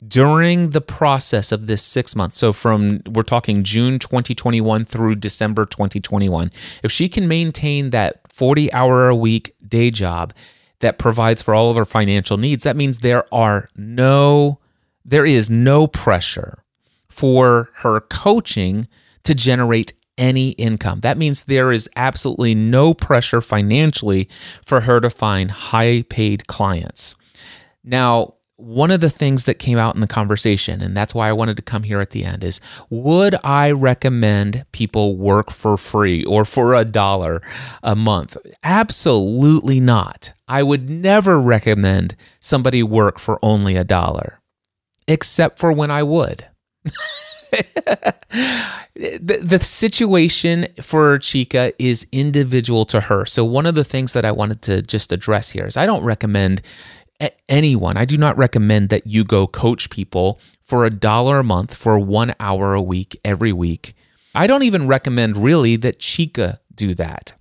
[0.06, 5.66] during the process of this six months, so from we're talking June 2021 through December
[5.66, 6.50] 2021,
[6.82, 10.32] if she can maintain that 40 hour a week day job
[10.80, 14.58] that provides for all of her financial needs, that means there are no,
[15.04, 16.64] there is no pressure
[17.08, 18.88] for her coaching
[19.24, 21.00] to generate any income.
[21.00, 24.28] That means there is absolutely no pressure financially
[24.64, 27.14] for her to find high paid clients.
[27.82, 31.32] Now, one of the things that came out in the conversation, and that's why I
[31.32, 36.24] wanted to come here at the end, is would I recommend people work for free
[36.24, 37.42] or for a dollar
[37.82, 38.36] a month?
[38.62, 40.32] Absolutely not.
[40.46, 44.40] I would never recommend somebody work for only a dollar,
[45.08, 46.46] except for when I would.
[47.52, 53.24] the, the situation for Chika is individual to her.
[53.26, 56.04] So, one of the things that I wanted to just address here is I don't
[56.04, 56.62] recommend
[57.48, 61.74] anyone, I do not recommend that you go coach people for a dollar a month
[61.74, 63.94] for one hour a week every week.
[64.34, 67.32] I don't even recommend really that Chika do that.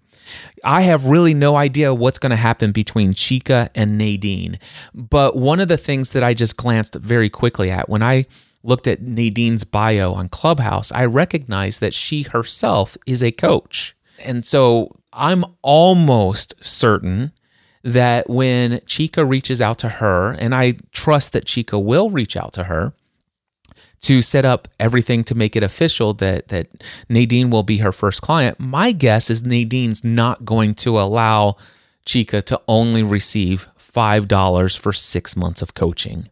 [0.63, 4.57] I have really no idea what's going to happen between Chika and Nadine.
[4.93, 8.25] But one of the things that I just glanced very quickly at when I
[8.63, 13.95] looked at Nadine's bio on Clubhouse, I recognized that she herself is a coach.
[14.19, 17.31] And so I'm almost certain
[17.83, 22.53] that when Chika reaches out to her, and I trust that Chika will reach out
[22.53, 22.93] to her
[24.01, 26.67] to set up everything to make it official that that
[27.09, 31.57] Nadine will be her first client, my guess is Nadine's not going to allow
[32.05, 36.29] Chika to only receive $5 for 6 months of coaching.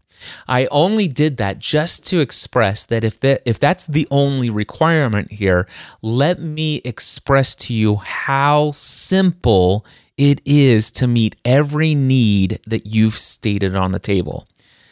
[0.47, 5.31] I only did that just to express that if that if that's the only requirement
[5.31, 5.67] here,
[6.01, 9.85] let me express to you how simple
[10.17, 14.47] it is to meet every need that you've stated on the table.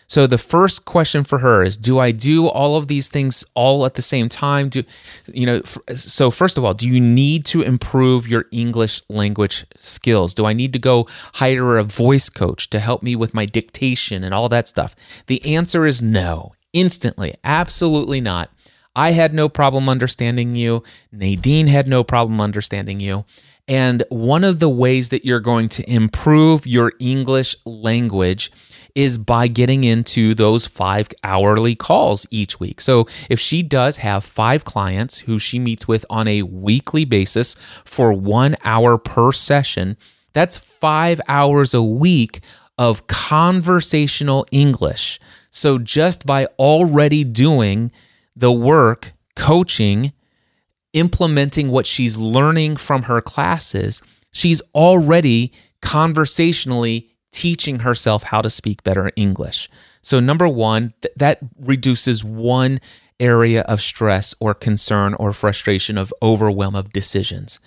[0.08, 3.86] So the first question for her is do I do all of these things all
[3.86, 4.70] at the same time?
[4.70, 4.84] Do
[5.28, 5.62] you know
[5.96, 10.34] so first of all, do you need to improve your English language skills?
[10.34, 14.24] Do I need to go hire a voice coach to help me with my dictation
[14.24, 14.96] and all that stuff?
[15.28, 16.54] The answer is no.
[16.72, 17.34] Instantly.
[17.44, 18.52] Absolutely not.
[18.98, 20.84] I had no problem understanding you.
[21.12, 23.26] Nadine had no problem understanding you.
[23.68, 28.52] And one of the ways that you're going to improve your English language
[28.94, 32.80] is by getting into those five hourly calls each week.
[32.80, 37.56] So if she does have five clients who she meets with on a weekly basis
[37.84, 39.98] for one hour per session,
[40.34, 42.42] that's five hours a week
[42.78, 45.20] of conversational English.
[45.50, 47.92] So just by already doing
[48.36, 50.14] the work, coaching,
[50.96, 58.82] implementing what she's learning from her classes, she's already conversationally teaching herself how to speak
[58.84, 59.70] better English.
[60.02, 62.80] So, number one, th- that reduces one
[63.20, 67.60] area of stress or concern or frustration of overwhelm of decisions.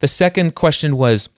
[0.00, 1.28] The second question was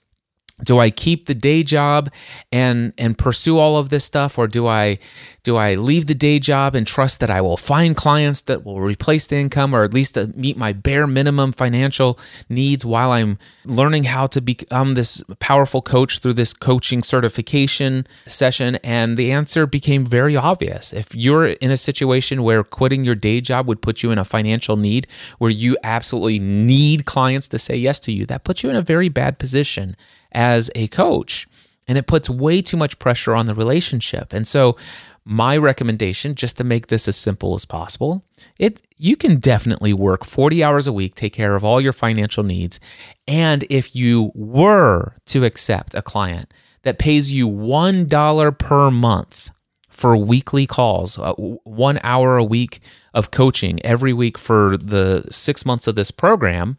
[0.63, 2.11] do I keep the day job
[2.51, 4.99] and and pursue all of this stuff or do I
[5.43, 8.81] do I leave the day job and trust that I will find clients that will
[8.81, 13.39] replace the income or at least uh, meet my bare minimum financial needs while I'm
[13.65, 19.65] learning how to become this powerful coach through this coaching certification session and the answer
[19.65, 20.91] became very obvious.
[20.93, 24.25] If you're in a situation where quitting your day job would put you in a
[24.25, 25.07] financial need
[25.37, 28.81] where you absolutely need clients to say yes to you, that puts you in a
[28.81, 29.95] very bad position
[30.31, 31.47] as a coach
[31.87, 34.31] and it puts way too much pressure on the relationship.
[34.31, 34.77] And so
[35.25, 38.23] my recommendation, just to make this as simple as possible,
[38.57, 42.43] it you can definitely work 40 hours a week, take care of all your financial
[42.43, 42.79] needs.
[43.27, 46.53] And if you were to accept a client
[46.83, 49.51] that pays you $1 per month
[49.89, 52.79] for weekly calls, uh, one hour a week
[53.13, 56.77] of coaching every week for the six months of this program.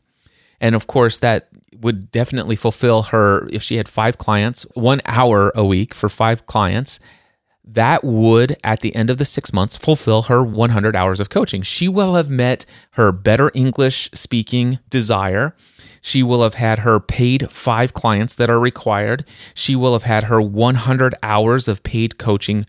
[0.60, 5.52] And of course, that would definitely fulfill her if she had five clients, one hour
[5.54, 6.98] a week for five clients.
[7.64, 11.62] That would, at the end of the six months, fulfill her 100 hours of coaching.
[11.62, 15.54] She will have met her better English speaking desire.
[16.00, 19.24] She will have had her paid five clients that are required.
[19.54, 22.66] She will have had her 100 hours of paid coaching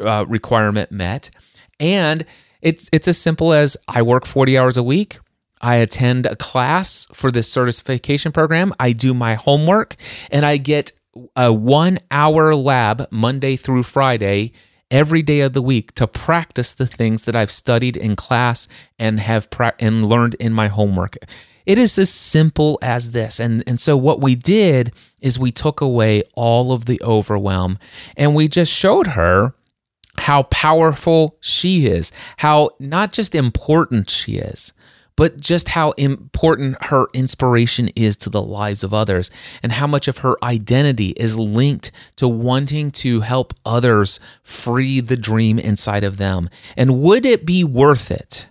[0.00, 1.30] uh, requirement met.
[1.78, 2.24] And
[2.62, 5.18] it's it's as simple as I work 40 hours a week.
[5.62, 8.74] I attend a class for this certification program.
[8.80, 9.96] I do my homework
[10.30, 10.92] and I get
[11.36, 14.52] a 1 hour lab Monday through Friday
[14.90, 19.20] every day of the week to practice the things that I've studied in class and
[19.20, 21.16] have pra- and learned in my homework.
[21.64, 23.38] It is as simple as this.
[23.38, 27.78] And, and so, what we did is we took away all of the overwhelm
[28.16, 29.54] and we just showed her
[30.18, 34.72] how powerful she is, how not just important she is,
[35.16, 39.30] but just how important her inspiration is to the lives of others
[39.62, 45.16] and how much of her identity is linked to wanting to help others free the
[45.16, 46.48] dream inside of them.
[46.76, 48.46] And would it be worth it?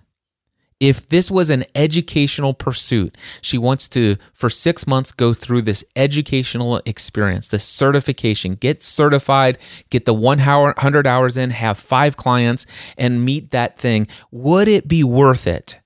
[0.82, 5.86] if this was an educational pursuit, she wants to, for six months, go through this
[5.96, 9.60] educational experience, this certification, get certified,
[9.92, 12.66] get the 100 hours in, have five clients,
[12.98, 14.08] and meet that thing.
[14.32, 15.78] Would it be worth it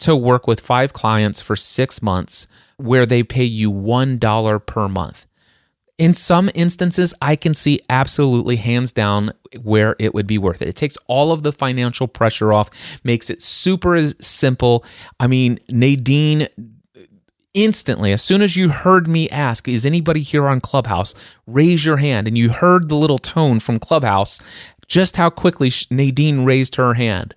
[0.00, 5.26] to work with five clients for six months where they pay you $1 per month?
[5.98, 9.32] in some instances, I can see absolutely hands down
[9.62, 10.68] where it would be worth it.
[10.68, 12.68] It takes all of the financial pressure off,
[13.04, 14.84] makes it super simple.
[15.20, 16.48] I mean, Nadine
[17.54, 21.14] instantly, as soon as you heard me ask, Is anybody here on Clubhouse?
[21.46, 22.26] Raise your hand.
[22.26, 24.40] And you heard the little tone from Clubhouse,
[24.88, 27.36] just how quickly Nadine raised her hand.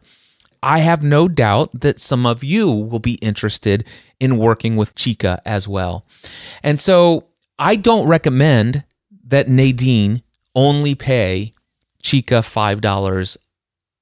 [0.63, 3.85] I have no doubt that some of you will be interested
[4.19, 6.05] in working with Chika as well.
[6.63, 7.27] And so
[7.59, 8.83] I don't recommend
[9.27, 10.23] that Nadine
[10.55, 11.53] only pay
[12.03, 13.37] Chika $5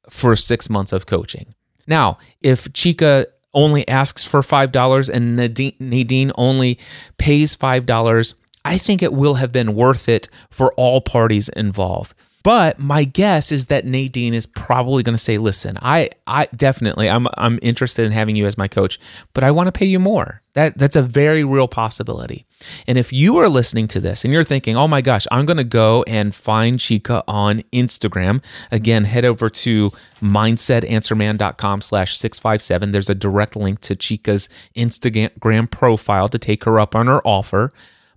[0.10, 1.56] for six months of coaching.
[1.88, 6.80] Now, if Chika only asks for $5 and Nadine only
[7.18, 8.34] pays $5,
[8.64, 12.14] I think it will have been worth it for all parties involved.
[12.46, 17.10] But my guess is that Nadine is probably going to say, "Listen, I, I definitely,
[17.10, 19.00] I'm, I'm interested in having you as my coach,
[19.34, 22.46] but I want to pay you more." That, that's a very real possibility.
[22.88, 25.58] And if you are listening to this and you're thinking, "Oh my gosh, I'm going
[25.58, 29.92] to go and find Chika on Instagram," again, head over to
[30.22, 32.92] mindsetanswerman.com/657.
[32.92, 37.74] There's a direct link to Chika's Instagram profile to take her up on her offer.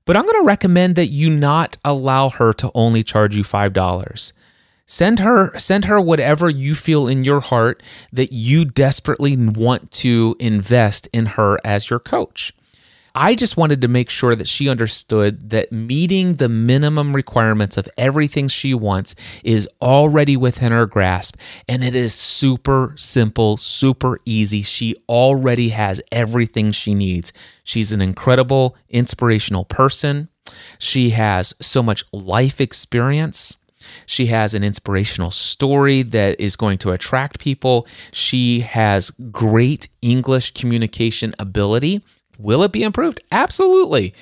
[0.08, 4.32] But I'm going to recommend that you not allow her to only charge you $5.
[4.86, 10.34] Send her send her whatever you feel in your heart that you desperately want to
[10.40, 12.54] invest in her as your coach.
[13.14, 17.88] I just wanted to make sure that she understood that meeting the minimum requirements of
[17.96, 21.36] everything she wants is already within her grasp.
[21.68, 24.62] And it is super simple, super easy.
[24.62, 27.32] She already has everything she needs.
[27.64, 30.28] She's an incredible, inspirational person.
[30.78, 33.56] She has so much life experience.
[34.06, 37.86] She has an inspirational story that is going to attract people.
[38.12, 42.02] She has great English communication ability.
[42.38, 43.20] Will it be improved?
[43.32, 44.14] Absolutely.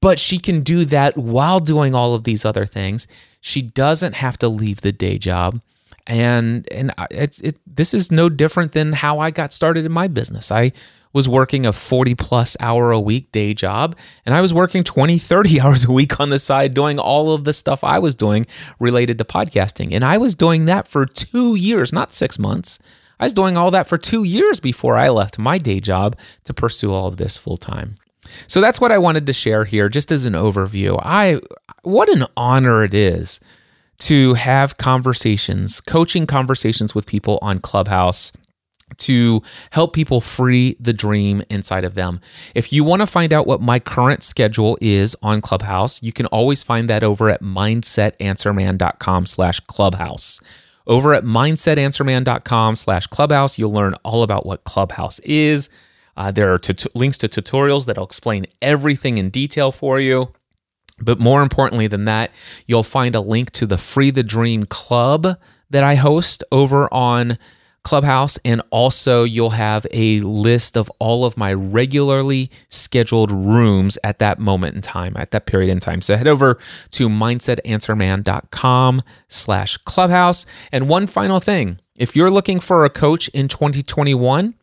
[0.00, 3.08] But she can do that while doing all of these other things.
[3.40, 5.60] She doesn't have to leave the day job.
[6.06, 10.06] And and it's it this is no different than how I got started in my
[10.06, 10.52] business.
[10.52, 10.72] I
[11.14, 13.96] was working a 40 plus hour a week day job
[14.26, 17.44] and I was working 20 30 hours a week on the side doing all of
[17.44, 18.46] the stuff I was doing
[18.78, 19.92] related to podcasting.
[19.92, 22.78] And I was doing that for 2 years, not 6 months.
[23.20, 26.54] I was doing all that for two years before I left my day job to
[26.54, 27.96] pursue all of this full time.
[28.46, 30.98] So that's what I wanted to share here, just as an overview.
[31.02, 31.40] I
[31.82, 33.40] what an honor it is
[34.00, 38.32] to have conversations, coaching conversations with people on Clubhouse
[38.98, 42.20] to help people free the dream inside of them.
[42.54, 46.26] If you want to find out what my current schedule is on Clubhouse, you can
[46.26, 50.40] always find that over at mindsetanswerman.com slash clubhouse.
[50.86, 55.70] Over at mindsetanswerman.com slash clubhouse, you'll learn all about what Clubhouse is.
[56.16, 56.60] Uh, there are
[56.94, 60.32] links to tutorials that'll explain everything in detail for you.
[61.00, 62.30] But more importantly than that,
[62.66, 65.26] you'll find a link to the Free the Dream Club
[65.70, 67.38] that I host over on
[67.84, 74.18] Clubhouse, and also you'll have a list of all of my regularly scheduled rooms at
[74.18, 76.00] that moment in time, at that period in time.
[76.00, 76.58] So head over
[76.92, 80.46] to mindsetanswerman.com slash clubhouse.
[80.72, 84.54] And one final thing, if you're looking for a coach in 2021,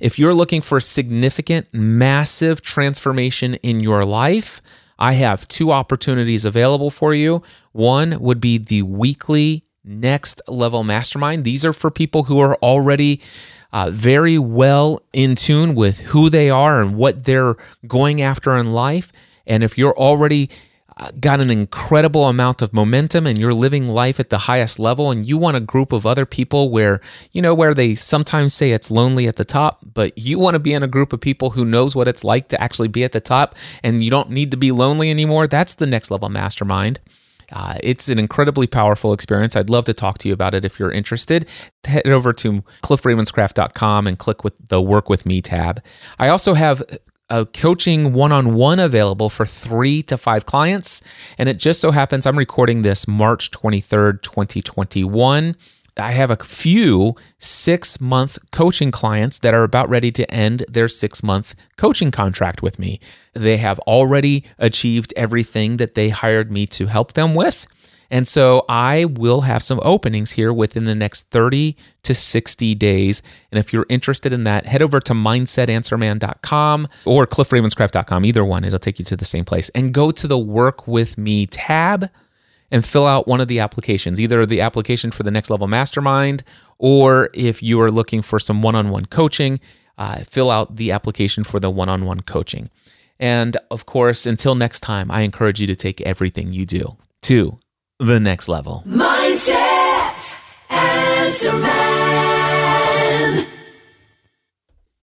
[0.00, 4.62] if you're looking for significant, massive transformation in your life,
[4.98, 7.42] I have two opportunities available for you.
[7.72, 11.44] One would be the weekly next level mastermind.
[11.44, 13.20] These are for people who are already
[13.72, 17.56] uh, very well in tune with who they are and what they're
[17.86, 19.12] going after in life.
[19.46, 20.50] And if you're already
[21.00, 25.12] uh, got an incredible amount of momentum and you're living life at the highest level
[25.12, 27.00] and you want a group of other people where
[27.30, 30.58] you know where they sometimes say it's lonely at the top but you want to
[30.58, 33.12] be in a group of people who knows what it's like to actually be at
[33.12, 33.54] the top
[33.84, 36.98] and you don't need to be lonely anymore that's the next level mastermind
[37.52, 39.56] uh, it's an incredibly powerful experience.
[39.56, 41.48] I'd love to talk to you about it if you're interested.
[41.84, 45.82] Head over to cliffravenscraft.com and click with the Work With Me tab.
[46.18, 46.82] I also have
[47.30, 51.02] a coaching one on one available for three to five clients.
[51.36, 55.56] And it just so happens I'm recording this March 23rd, 2021.
[55.98, 60.88] I have a few six month coaching clients that are about ready to end their
[60.88, 63.00] six month coaching contract with me.
[63.34, 67.66] They have already achieved everything that they hired me to help them with.
[68.10, 73.22] And so I will have some openings here within the next 30 to 60 days.
[73.52, 78.64] And if you're interested in that, head over to mindsetanswerman.com or cliffravenscraft.com, either one.
[78.64, 79.68] It'll take you to the same place.
[79.70, 82.08] And go to the Work With Me tab
[82.70, 86.42] and fill out one of the applications, either the application for the next level mastermind,
[86.78, 89.60] or if you are looking for some one on one coaching,
[89.96, 92.70] uh, fill out the application for the one on one coaching.
[93.18, 97.58] And of course, until next time, I encourage you to take everything you do to
[97.98, 98.84] the next level.
[98.86, 100.36] Mindset
[101.44, 103.46] Man.